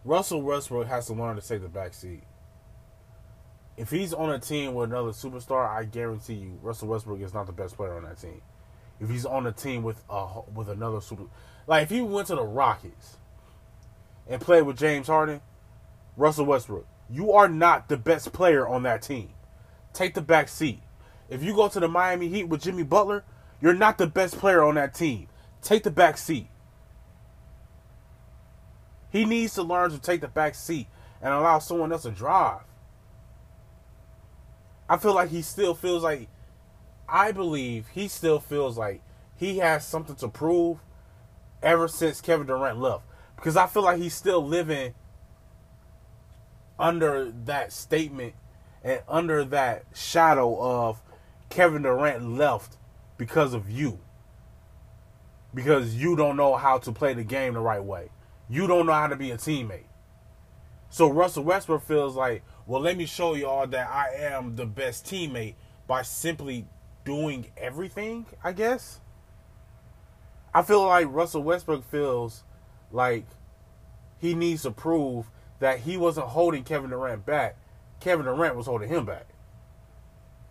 Russell 0.04 0.42
Westbrook 0.42 0.88
has 0.88 1.08
to 1.08 1.14
learn 1.14 1.36
to 1.36 1.48
take 1.48 1.62
the 1.62 1.68
back 1.68 1.94
seat. 1.94 2.24
If 3.78 3.90
he's 3.90 4.14
on 4.14 4.32
a 4.32 4.40
team 4.40 4.74
with 4.74 4.92
another 4.92 5.10
superstar, 5.10 5.68
I 5.68 5.84
guarantee 5.84 6.36
you, 6.36 6.60
Russell 6.62 6.88
Westbrook 6.88 7.22
is 7.22 7.34
not 7.34 7.48
the 7.48 7.52
best 7.52 7.76
player 7.76 7.96
on 7.96 8.04
that 8.04 8.20
team. 8.20 8.42
If 9.00 9.10
he's 9.10 9.26
on 9.26 9.46
a 9.46 9.52
team 9.52 9.84
with 9.84 10.02
a 10.10 10.42
with 10.54 10.70
another 10.70 11.02
super, 11.02 11.24
like 11.68 11.84
if 11.84 11.90
he 11.90 12.02
went 12.02 12.28
to 12.28 12.36
the 12.36 12.44
Rockets 12.44 13.18
and 14.28 14.40
played 14.40 14.62
with 14.62 14.78
James 14.78 15.08
Harden, 15.08 15.42
Russell 16.16 16.46
Westbrook, 16.46 16.88
you 17.10 17.34
are 17.34 17.50
not 17.50 17.90
the 17.90 17.98
best 17.98 18.32
player 18.32 18.66
on 18.68 18.84
that 18.84 19.02
team. 19.02 19.34
Take 19.92 20.14
the 20.14 20.22
back 20.22 20.48
seat. 20.48 20.82
If 21.30 21.44
you 21.44 21.56
go 21.56 21.68
to 21.68 21.80
the 21.80 21.88
Miami 21.88 22.28
Heat 22.28 22.46
with 22.46 22.62
Jimmy 22.62 22.84
Butler, 22.84 23.24
you're 23.62 23.74
not 23.74 23.98
the 23.98 24.08
best 24.08 24.38
player 24.38 24.64
on 24.64 24.76
that 24.76 24.94
team. 24.94 25.28
Take 25.62 25.84
the 25.84 25.92
back 25.92 26.18
seat. 26.18 26.48
He 29.10 29.26
needs 29.26 29.54
to 29.56 29.64
learn 29.64 29.92
to 29.92 30.00
take 30.00 30.22
the 30.22 30.28
back 30.28 30.56
seat 30.56 30.88
and 31.22 31.34
allow 31.34 31.60
someone 31.60 31.92
else 31.92 32.04
to 32.04 32.12
drive. 32.12 32.62
I 34.88 34.98
feel 34.98 35.16
like 35.16 35.30
he 35.30 35.42
still 35.42 35.74
feels 35.74 36.04
like 36.04 36.28
I 37.08 37.32
believe 37.32 37.88
he 37.94 38.08
still 38.08 38.40
feels 38.40 38.78
like 38.78 39.02
he 39.36 39.58
has 39.60 39.86
something 39.86 40.16
to 40.18 40.28
prove 40.28 40.80
ever 41.64 41.88
since 41.88 42.22
Kevin 42.22 42.48
Durant 42.48 42.80
left. 42.80 43.04
Because 43.36 43.58
I 43.58 43.68
feel 43.68 43.84
like 43.84 44.00
he's 44.00 44.14
still 44.14 44.46
living 44.46 44.94
under 46.78 47.32
that 47.46 47.72
statement 47.72 48.34
and 48.84 49.02
under 49.08 49.44
that 49.46 49.86
shadow 49.94 50.60
of 50.60 51.02
Kevin 51.50 51.84
Durant 51.84 52.30
left 52.38 52.78
because 53.18 53.54
of 53.54 53.70
you. 53.70 54.00
Because 55.54 55.96
you 55.96 56.16
don't 56.16 56.36
know 56.36 56.56
how 56.56 56.78
to 56.80 56.92
play 56.92 57.14
the 57.14 57.24
game 57.24 57.54
the 57.54 57.62
right 57.62 57.84
way. 57.84 58.10
You 58.50 58.68
don't 58.68 58.86
know 58.86 58.94
how 58.94 59.08
to 59.08 59.16
be 59.16 59.32
a 59.32 59.38
teammate. 59.38 59.88
So 60.90 61.10
Russell 61.10 61.44
Westbrook 61.44 61.84
feels 61.84 62.16
like, 62.16 62.44
well, 62.66 62.82
let 62.82 62.98
me 62.98 63.06
show 63.06 63.36
y'all 63.36 63.68
that 63.68 63.90
I 63.90 64.10
am 64.16 64.56
the 64.56 64.66
best 64.66 65.06
teammate 65.06 65.56
by 65.88 66.02
simply 66.02 66.68
doing 67.04 67.48
everything, 67.58 68.26
I 68.44 68.52
guess. 68.52 69.00
I 70.54 70.62
feel 70.62 70.86
like 70.86 71.08
Russell 71.10 71.44
Westbrook 71.44 71.84
feels 71.90 72.44
like 72.92 73.26
he 74.18 74.34
needs 74.34 74.64
to 74.64 74.72
prove 74.72 75.30
that 75.60 75.80
he 75.80 75.98
wasn't 75.98 76.28
holding 76.28 76.64
Kevin 76.64 76.90
Durant 76.90 77.26
back. 77.26 77.58
Kevin 78.00 78.26
Durant 78.26 78.56
was 78.56 78.66
holding 78.66 78.90
him 78.90 79.06
back. 79.06 79.28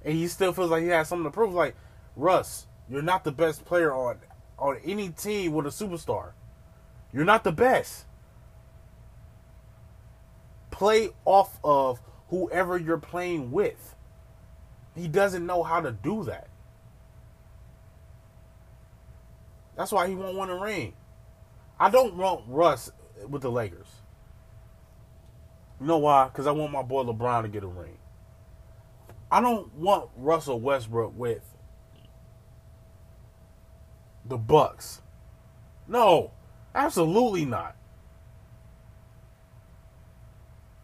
And 0.04 0.14
he 0.14 0.28
still 0.28 0.52
feels 0.52 0.70
like 0.70 0.82
he 0.82 0.88
has 0.88 1.08
something 1.08 1.24
to 1.24 1.30
prove. 1.30 1.54
Like, 1.54 1.76
Russ, 2.16 2.66
you're 2.88 3.02
not 3.02 3.24
the 3.24 3.32
best 3.32 3.64
player 3.64 3.92
on 3.92 4.18
on 4.58 4.78
any 4.84 5.08
team 5.08 5.52
with 5.52 5.66
a 5.66 5.70
superstar. 5.70 6.32
You're 7.12 7.24
not 7.24 7.44
the 7.44 7.52
best. 7.52 8.04
Play 10.70 11.10
off 11.24 11.58
of 11.64 12.00
whoever 12.28 12.76
you're 12.78 12.98
playing 12.98 13.50
with. 13.50 13.94
He 14.94 15.08
doesn't 15.08 15.44
know 15.44 15.62
how 15.62 15.80
to 15.80 15.90
do 15.92 16.24
that. 16.24 16.48
That's 19.76 19.90
why 19.92 20.08
he 20.08 20.14
won't 20.14 20.36
want 20.36 20.50
a 20.50 20.54
ring. 20.54 20.94
I 21.78 21.90
don't 21.90 22.14
want 22.14 22.44
Russ 22.46 22.90
with 23.28 23.42
the 23.42 23.50
Lakers. 23.50 23.88
You 25.80 25.86
know 25.86 25.98
why? 25.98 26.26
Because 26.26 26.46
I 26.46 26.52
want 26.52 26.72
my 26.72 26.82
boy 26.82 27.02
LeBron 27.02 27.42
to 27.42 27.48
get 27.48 27.64
a 27.64 27.68
ring. 27.68 27.98
I 29.34 29.40
don't 29.40 29.74
want 29.74 30.10
Russell 30.16 30.60
Westbrook 30.60 31.12
with 31.16 31.42
the 34.24 34.36
Bucks. 34.36 35.02
No, 35.88 36.30
absolutely 36.72 37.44
not. 37.44 37.74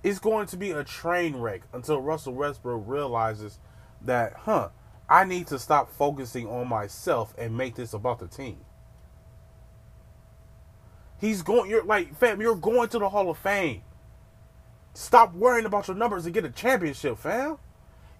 It's 0.02 0.18
going 0.18 0.48
to 0.48 0.56
be 0.56 0.72
a 0.72 0.82
train 0.82 1.36
wreck 1.36 1.62
until 1.72 2.00
Russell 2.00 2.34
Westbrook 2.34 2.82
realizes 2.86 3.60
that, 4.02 4.32
huh, 4.36 4.70
I 5.08 5.22
need 5.22 5.46
to 5.46 5.58
stop 5.60 5.88
focusing 5.92 6.48
on 6.48 6.66
myself 6.66 7.32
and 7.38 7.56
make 7.56 7.76
this 7.76 7.92
about 7.92 8.18
the 8.18 8.26
team. 8.26 8.58
He's 11.20 11.42
going, 11.42 11.70
you're 11.70 11.84
like, 11.84 12.18
fam, 12.18 12.40
you're 12.40 12.56
going 12.56 12.88
to 12.88 12.98
the 12.98 13.10
Hall 13.10 13.30
of 13.30 13.38
Fame. 13.38 13.82
Stop 14.94 15.34
worrying 15.34 15.66
about 15.66 15.86
your 15.86 15.96
numbers 15.96 16.24
and 16.24 16.34
get 16.34 16.44
a 16.44 16.50
championship, 16.50 17.16
fam. 17.16 17.56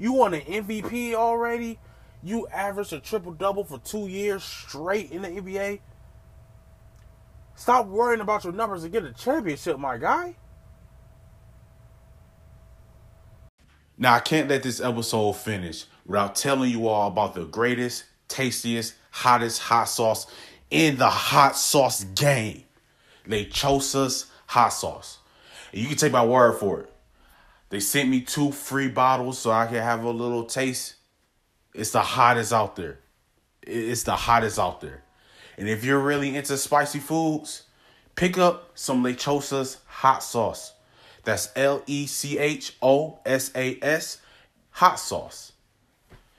You 0.00 0.14
won 0.14 0.32
an 0.32 0.40
MVP 0.40 1.14
already. 1.14 1.78
You 2.22 2.48
averaged 2.48 2.94
a 2.94 3.00
triple 3.00 3.32
double 3.32 3.64
for 3.64 3.78
two 3.78 4.08
years 4.08 4.42
straight 4.42 5.12
in 5.12 5.22
the 5.22 5.28
NBA. 5.28 5.80
Stop 7.54 7.86
worrying 7.86 8.22
about 8.22 8.42
your 8.44 8.54
numbers 8.54 8.82
and 8.82 8.92
get 8.92 9.04
a 9.04 9.12
championship, 9.12 9.78
my 9.78 9.98
guy. 9.98 10.36
Now, 13.98 14.14
I 14.14 14.20
can't 14.20 14.48
let 14.48 14.62
this 14.62 14.80
episode 14.80 15.32
finish 15.34 15.84
without 16.06 16.34
telling 16.34 16.70
you 16.70 16.88
all 16.88 17.08
about 17.08 17.34
the 17.34 17.44
greatest, 17.44 18.04
tastiest, 18.28 18.94
hottest 19.10 19.60
hot 19.60 19.84
sauce 19.84 20.26
in 20.70 20.96
the 20.96 21.10
hot 21.10 21.54
sauce 21.54 22.04
game. 22.04 22.64
Lechosa's 23.26 24.30
hot 24.46 24.70
sauce. 24.70 25.18
You 25.72 25.86
can 25.88 25.98
take 25.98 26.12
my 26.12 26.24
word 26.24 26.58
for 26.58 26.80
it. 26.80 26.92
They 27.70 27.80
sent 27.80 28.08
me 28.08 28.20
two 28.20 28.52
free 28.52 28.88
bottles 28.88 29.38
so 29.38 29.50
I 29.50 29.66
can 29.66 29.76
have 29.76 30.04
a 30.04 30.10
little 30.10 30.44
taste. 30.44 30.96
It's 31.72 31.92
the 31.92 32.02
hottest 32.02 32.52
out 32.52 32.76
there. 32.76 32.98
It's 33.62 34.02
the 34.02 34.16
hottest 34.16 34.58
out 34.58 34.80
there. 34.80 35.04
And 35.56 35.68
if 35.68 35.84
you're 35.84 36.00
really 36.00 36.36
into 36.36 36.56
spicy 36.56 36.98
foods, 36.98 37.64
pick 38.16 38.38
up 38.38 38.70
some 38.74 39.04
Lechosa's 39.04 39.78
hot 39.86 40.22
sauce. 40.22 40.72
That's 41.22 41.50
L 41.54 41.82
E 41.86 42.06
C 42.06 42.38
H 42.38 42.76
O 42.82 43.20
S 43.24 43.52
A 43.54 43.78
S 43.80 44.18
hot 44.70 44.98
sauce. 44.98 45.52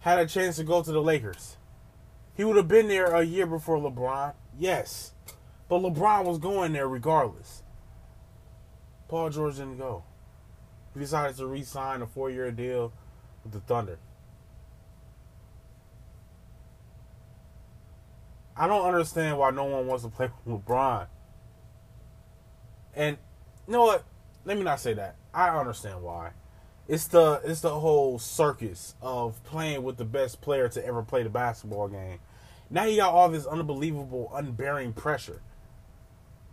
had 0.00 0.18
a 0.18 0.24
chance 0.24 0.56
to 0.56 0.64
go 0.64 0.82
to 0.82 0.90
the 0.90 1.02
Lakers. 1.02 1.58
He 2.34 2.42
would 2.42 2.56
have 2.56 2.68
been 2.68 2.88
there 2.88 3.14
a 3.14 3.22
year 3.22 3.44
before 3.44 3.76
LeBron, 3.76 4.32
yes. 4.58 5.12
But 5.68 5.82
LeBron 5.82 6.24
was 6.24 6.38
going 6.38 6.72
there 6.72 6.88
regardless. 6.88 7.62
Paul 9.08 9.28
George 9.28 9.56
didn't 9.56 9.76
go. 9.76 10.04
He 10.94 11.00
decided 11.00 11.36
to 11.36 11.46
re-sign 11.46 12.00
a 12.00 12.06
four-year 12.06 12.50
deal 12.50 12.94
with 13.44 13.52
the 13.52 13.60
Thunder. 13.60 13.98
I 18.56 18.66
don't 18.66 18.86
understand 18.86 19.38
why 19.38 19.50
no 19.50 19.64
one 19.64 19.86
wants 19.86 20.04
to 20.04 20.10
play 20.10 20.30
with 20.44 20.64
LeBron. 20.64 21.06
And 22.94 23.18
you 23.66 23.72
know 23.72 23.82
what? 23.82 24.04
Let 24.44 24.56
me 24.56 24.64
not 24.64 24.80
say 24.80 24.94
that. 24.94 25.16
I 25.34 25.48
understand 25.48 26.02
why. 26.02 26.30
It's 26.88 27.08
the 27.08 27.40
it's 27.44 27.60
the 27.60 27.80
whole 27.80 28.18
circus 28.18 28.94
of 29.02 29.42
playing 29.44 29.82
with 29.82 29.96
the 29.96 30.04
best 30.04 30.40
player 30.40 30.68
to 30.68 30.86
ever 30.86 31.02
play 31.02 31.22
the 31.22 31.28
basketball 31.28 31.88
game. 31.88 32.20
Now 32.70 32.84
you 32.84 32.96
got 32.96 33.12
all 33.12 33.28
this 33.28 33.44
unbelievable, 33.44 34.30
unbearing 34.34 34.92
pressure. 34.92 35.42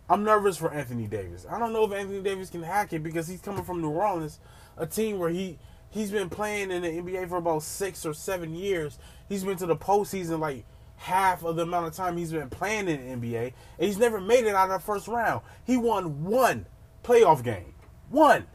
I'm 0.08 0.22
nervous 0.22 0.56
for 0.56 0.72
Anthony 0.72 1.06
Davis. 1.06 1.46
I 1.48 1.58
don't 1.58 1.72
know 1.72 1.84
if 1.84 1.92
Anthony 1.92 2.20
Davis 2.20 2.50
can 2.50 2.62
hack 2.62 2.92
it 2.92 3.02
because 3.02 3.26
he's 3.26 3.40
coming 3.40 3.64
from 3.64 3.80
New 3.80 3.90
Orleans, 3.90 4.38
a 4.76 4.86
team 4.86 5.18
where 5.18 5.30
he 5.30 5.58
he's 5.90 6.10
been 6.10 6.28
playing 6.28 6.70
in 6.70 6.82
the 6.82 6.88
NBA 6.88 7.28
for 7.28 7.36
about 7.36 7.62
six 7.62 8.04
or 8.04 8.12
seven 8.12 8.54
years. 8.54 8.98
He's 9.28 9.44
been 9.44 9.56
to 9.58 9.66
the 9.66 9.76
postseason 9.76 10.40
like 10.40 10.66
half 11.04 11.44
of 11.44 11.56
the 11.56 11.62
amount 11.62 11.86
of 11.86 11.92
time 11.92 12.16
he's 12.16 12.32
been 12.32 12.48
playing 12.48 12.88
in 12.88 13.20
the 13.20 13.28
NBA, 13.28 13.52
and 13.78 13.86
he's 13.86 13.98
never 13.98 14.18
made 14.18 14.46
it 14.46 14.54
out 14.54 14.70
of 14.70 14.80
the 14.80 14.86
first 14.86 15.06
round. 15.06 15.42
He 15.66 15.76
won 15.76 16.24
one 16.24 16.64
playoff 17.02 17.44
game, 17.44 17.74
one. 18.08 18.46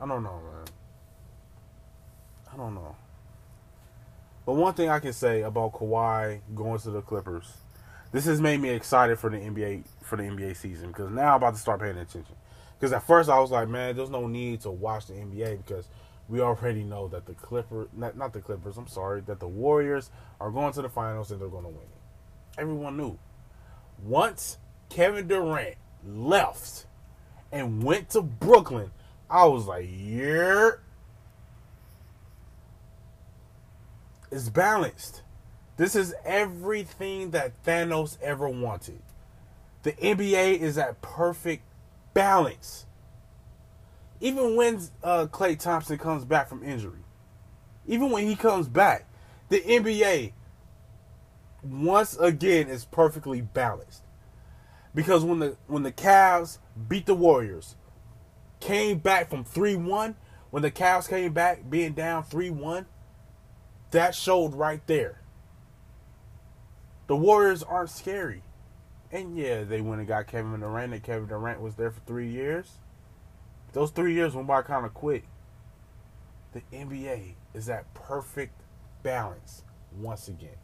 I 0.00 0.06
don't 0.06 0.22
know, 0.22 0.40
man. 0.40 0.64
I 2.52 2.56
don't 2.56 2.74
know. 2.74 2.94
But 4.46 4.54
one 4.54 4.74
thing 4.74 4.88
I 4.88 5.00
can 5.00 5.12
say 5.12 5.42
about 5.42 5.72
Kawhi 5.72 6.42
going 6.54 6.78
to 6.78 6.90
the 6.90 7.02
Clippers, 7.02 7.54
this 8.12 8.24
has 8.26 8.40
made 8.40 8.60
me 8.60 8.68
excited 8.70 9.18
for 9.18 9.30
the 9.30 9.36
NBA 9.36 9.82
for 10.04 10.14
the 10.14 10.22
NBA 10.22 10.56
season 10.56 10.88
because 10.88 11.10
now 11.10 11.30
I'm 11.30 11.36
about 11.38 11.54
to 11.54 11.60
start 11.60 11.80
paying 11.80 11.98
attention. 11.98 12.36
Because 12.78 12.92
at 12.92 13.02
first 13.02 13.28
I 13.28 13.40
was 13.40 13.50
like, 13.50 13.68
man, 13.68 13.96
there's 13.96 14.10
no 14.10 14.28
need 14.28 14.60
to 14.60 14.70
watch 14.70 15.08
the 15.08 15.14
NBA 15.14 15.66
because 15.66 15.88
we 16.30 16.40
already 16.40 16.84
know 16.84 17.08
that 17.08 17.26
the 17.26 17.34
Clippers, 17.34 17.88
not, 17.92 18.16
not 18.16 18.32
the 18.32 18.40
Clippers, 18.40 18.76
I'm 18.76 18.86
sorry, 18.86 19.20
that 19.22 19.40
the 19.40 19.48
Warriors 19.48 20.10
are 20.40 20.50
going 20.50 20.72
to 20.74 20.82
the 20.82 20.88
finals 20.88 21.30
and 21.30 21.40
they're 21.40 21.48
going 21.48 21.64
to 21.64 21.70
win. 21.70 21.88
Everyone 22.56 22.96
knew. 22.96 23.18
Once 24.02 24.58
Kevin 24.88 25.26
Durant 25.26 25.76
left 26.06 26.86
and 27.50 27.82
went 27.82 28.10
to 28.10 28.22
Brooklyn, 28.22 28.92
I 29.28 29.44
was 29.46 29.66
like, 29.66 29.88
yeah, 29.92 30.70
it's 34.30 34.48
balanced. 34.48 35.22
This 35.76 35.96
is 35.96 36.14
everything 36.24 37.30
that 37.32 37.62
Thanos 37.64 38.18
ever 38.22 38.48
wanted. 38.48 39.02
The 39.82 39.92
NBA 39.92 40.58
is 40.58 40.78
at 40.78 41.00
perfect 41.00 41.64
balance. 42.14 42.86
Even 44.20 44.54
when 44.54 44.80
uh, 45.02 45.26
Klay 45.30 45.58
Thompson 45.58 45.98
comes 45.98 46.24
back 46.24 46.48
from 46.48 46.62
injury, 46.62 47.00
even 47.86 48.10
when 48.10 48.26
he 48.26 48.36
comes 48.36 48.68
back, 48.68 49.08
the 49.48 49.60
NBA 49.60 50.32
once 51.62 52.16
again 52.18 52.68
is 52.68 52.84
perfectly 52.84 53.40
balanced. 53.40 54.02
Because 54.94 55.24
when 55.24 55.38
the 55.38 55.56
when 55.66 55.82
the 55.82 55.92
Cavs 55.92 56.58
beat 56.88 57.06
the 57.06 57.14
Warriors, 57.14 57.76
came 58.58 58.98
back 58.98 59.30
from 59.30 59.44
3-1, 59.44 60.14
when 60.50 60.62
the 60.62 60.70
Cavs 60.70 61.08
came 61.08 61.32
back 61.32 61.70
being 61.70 61.92
down 61.92 62.24
3-1, 62.24 62.86
that 63.92 64.14
showed 64.14 64.54
right 64.54 64.84
there. 64.86 65.20
The 67.06 67.16
Warriors 67.16 67.62
aren't 67.62 67.90
scary. 67.90 68.42
And 69.10 69.36
yeah, 69.36 69.64
they 69.64 69.80
went 69.80 70.00
and 70.00 70.08
got 70.08 70.28
Kevin 70.28 70.60
Durant, 70.60 70.92
and 70.92 71.02
Kevin 71.02 71.26
Durant 71.26 71.60
was 71.60 71.74
there 71.74 71.90
for 71.90 72.00
three 72.00 72.28
years. 72.28 72.78
Those 73.72 73.90
three 73.90 74.14
years 74.14 74.34
went 74.34 74.48
by 74.48 74.62
kind 74.62 74.84
of 74.84 74.94
quick. 74.94 75.24
The 76.52 76.62
NBA 76.72 77.34
is 77.54 77.68
at 77.68 77.92
perfect 77.94 78.60
balance 79.02 79.62
once 79.96 80.28
again. 80.28 80.56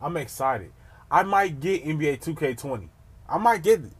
I'm 0.00 0.16
excited. 0.16 0.72
I 1.10 1.22
might 1.22 1.60
get 1.60 1.84
NBA 1.84 2.22
2K20. 2.22 2.88
I 3.28 3.38
might 3.38 3.62
get 3.62 3.80
it. 3.80 3.92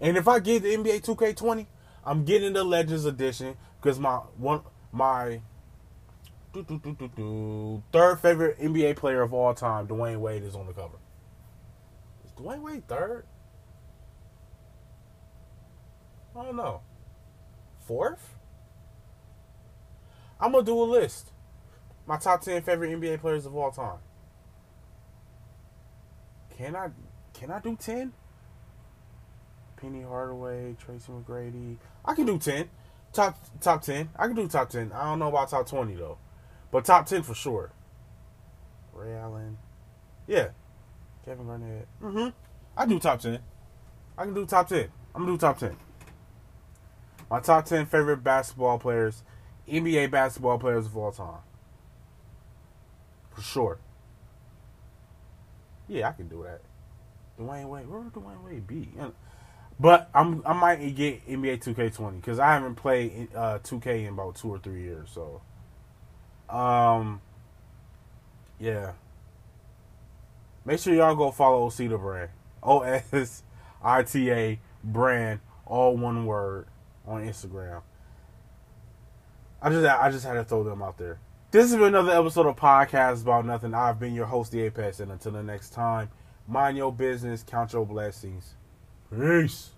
And 0.00 0.16
if 0.16 0.28
I 0.28 0.38
get 0.38 0.62
the 0.62 0.76
NBA 0.76 1.02
2K20, 1.04 1.66
I'm 2.04 2.24
getting 2.24 2.52
the 2.52 2.64
Legends 2.64 3.04
Edition 3.04 3.56
because 3.80 3.98
my 3.98 4.16
one 4.36 4.62
my 4.92 5.40
third 6.52 8.20
favorite 8.20 8.58
NBA 8.58 8.96
player 8.96 9.22
of 9.22 9.32
all 9.32 9.54
time, 9.54 9.86
Dwyane 9.86 10.18
Wade, 10.18 10.42
is 10.42 10.56
on 10.56 10.66
the 10.66 10.72
cover. 10.72 10.96
Is 12.24 12.32
Dwyane 12.32 12.62
Wade 12.62 12.88
third? 12.88 13.26
I 16.36 16.44
don't 16.44 16.56
know. 16.56 16.80
Fourth? 17.90 18.36
I'm 20.38 20.52
gonna 20.52 20.62
do 20.62 20.80
a 20.80 20.84
list. 20.84 21.32
My 22.06 22.18
top 22.18 22.40
ten 22.40 22.62
favorite 22.62 22.92
NBA 22.92 23.18
players 23.18 23.46
of 23.46 23.56
all 23.56 23.72
time. 23.72 23.98
Can 26.56 26.76
I 26.76 26.90
can 27.34 27.50
I 27.50 27.58
do 27.58 27.74
ten? 27.74 28.12
Penny 29.76 30.02
Hardaway, 30.02 30.76
Tracy 30.78 31.10
McGrady. 31.10 31.78
I 32.04 32.14
can 32.14 32.26
do 32.26 32.38
ten. 32.38 32.70
Top 33.12 33.36
top 33.60 33.82
ten. 33.82 34.10
I 34.16 34.28
can 34.28 34.36
do 34.36 34.46
top 34.46 34.70
ten. 34.70 34.92
I 34.92 35.06
don't 35.06 35.18
know 35.18 35.26
about 35.26 35.50
top 35.50 35.66
twenty 35.66 35.96
though. 35.96 36.18
But 36.70 36.84
top 36.84 37.06
ten 37.06 37.24
for 37.24 37.34
sure. 37.34 37.72
Ray 38.92 39.16
Allen. 39.16 39.58
Yeah. 40.28 40.50
Kevin 41.24 41.48
Garnett. 41.48 41.88
Mm-hmm. 42.00 42.28
I 42.76 42.86
do 42.86 43.00
top 43.00 43.18
ten. 43.18 43.40
I 44.16 44.26
can 44.26 44.34
do 44.34 44.46
top 44.46 44.68
ten. 44.68 44.92
I'm 45.12 45.22
gonna 45.22 45.32
do 45.32 45.38
top 45.38 45.58
ten. 45.58 45.76
My 47.30 47.40
top 47.40 47.64
ten 47.64 47.86
favorite 47.86 48.24
basketball 48.24 48.78
players, 48.78 49.22
NBA 49.68 50.10
basketball 50.10 50.58
players 50.58 50.86
of 50.86 50.96
all 50.96 51.12
time. 51.12 51.42
For 53.34 53.40
sure. 53.40 53.78
Yeah, 55.86 56.08
I 56.08 56.12
can 56.12 56.28
do 56.28 56.44
that. 56.44 56.60
Dwyane 57.38 57.68
Wade, 57.68 57.88
where 57.88 58.00
would 58.00 58.12
Dwyane 58.12 58.44
Wade 58.44 58.66
be? 58.66 58.88
But 59.78 60.10
I'm 60.14 60.42
I 60.44 60.52
might 60.52 60.94
get 60.94 61.26
NBA 61.26 61.62
2K20 61.64 62.16
because 62.16 62.38
I 62.38 62.52
haven't 62.52 62.74
played 62.74 63.28
uh, 63.34 63.60
2K 63.60 64.06
in 64.06 64.08
about 64.08 64.34
two 64.34 64.50
or 64.50 64.58
three 64.58 64.82
years. 64.82 65.08
So, 65.12 65.40
um, 66.54 67.20
yeah. 68.58 68.92
Make 70.64 70.80
sure 70.80 70.94
y'all 70.94 71.14
go 71.14 71.30
follow 71.30 71.68
Osita 71.68 71.98
Brand. 71.98 72.30
O 72.62 72.80
S 72.82 73.42
I 73.82 74.02
T 74.02 74.30
A 74.30 74.60
Brand, 74.84 75.40
all 75.64 75.96
one 75.96 76.26
word 76.26 76.66
on 77.10 77.26
Instagram. 77.26 77.82
I 79.60 79.68
just 79.68 79.86
I 79.86 80.10
just 80.10 80.24
had 80.24 80.34
to 80.34 80.44
throw 80.44 80.62
them 80.62 80.80
out 80.80 80.96
there. 80.96 81.18
This 81.50 81.70
has 81.70 81.72
been 81.72 81.88
another 81.88 82.12
episode 82.12 82.46
of 82.46 82.56
Podcast 82.56 83.22
About 83.22 83.44
Nothing. 83.44 83.74
I've 83.74 83.98
been 83.98 84.14
your 84.14 84.26
host, 84.26 84.52
the 84.52 84.62
Apex, 84.62 85.00
and 85.00 85.10
until 85.10 85.32
the 85.32 85.42
next 85.42 85.70
time, 85.70 86.08
mind 86.46 86.76
your 86.76 86.92
business, 86.92 87.42
count 87.42 87.72
your 87.72 87.84
blessings. 87.84 88.54
Peace. 89.10 89.70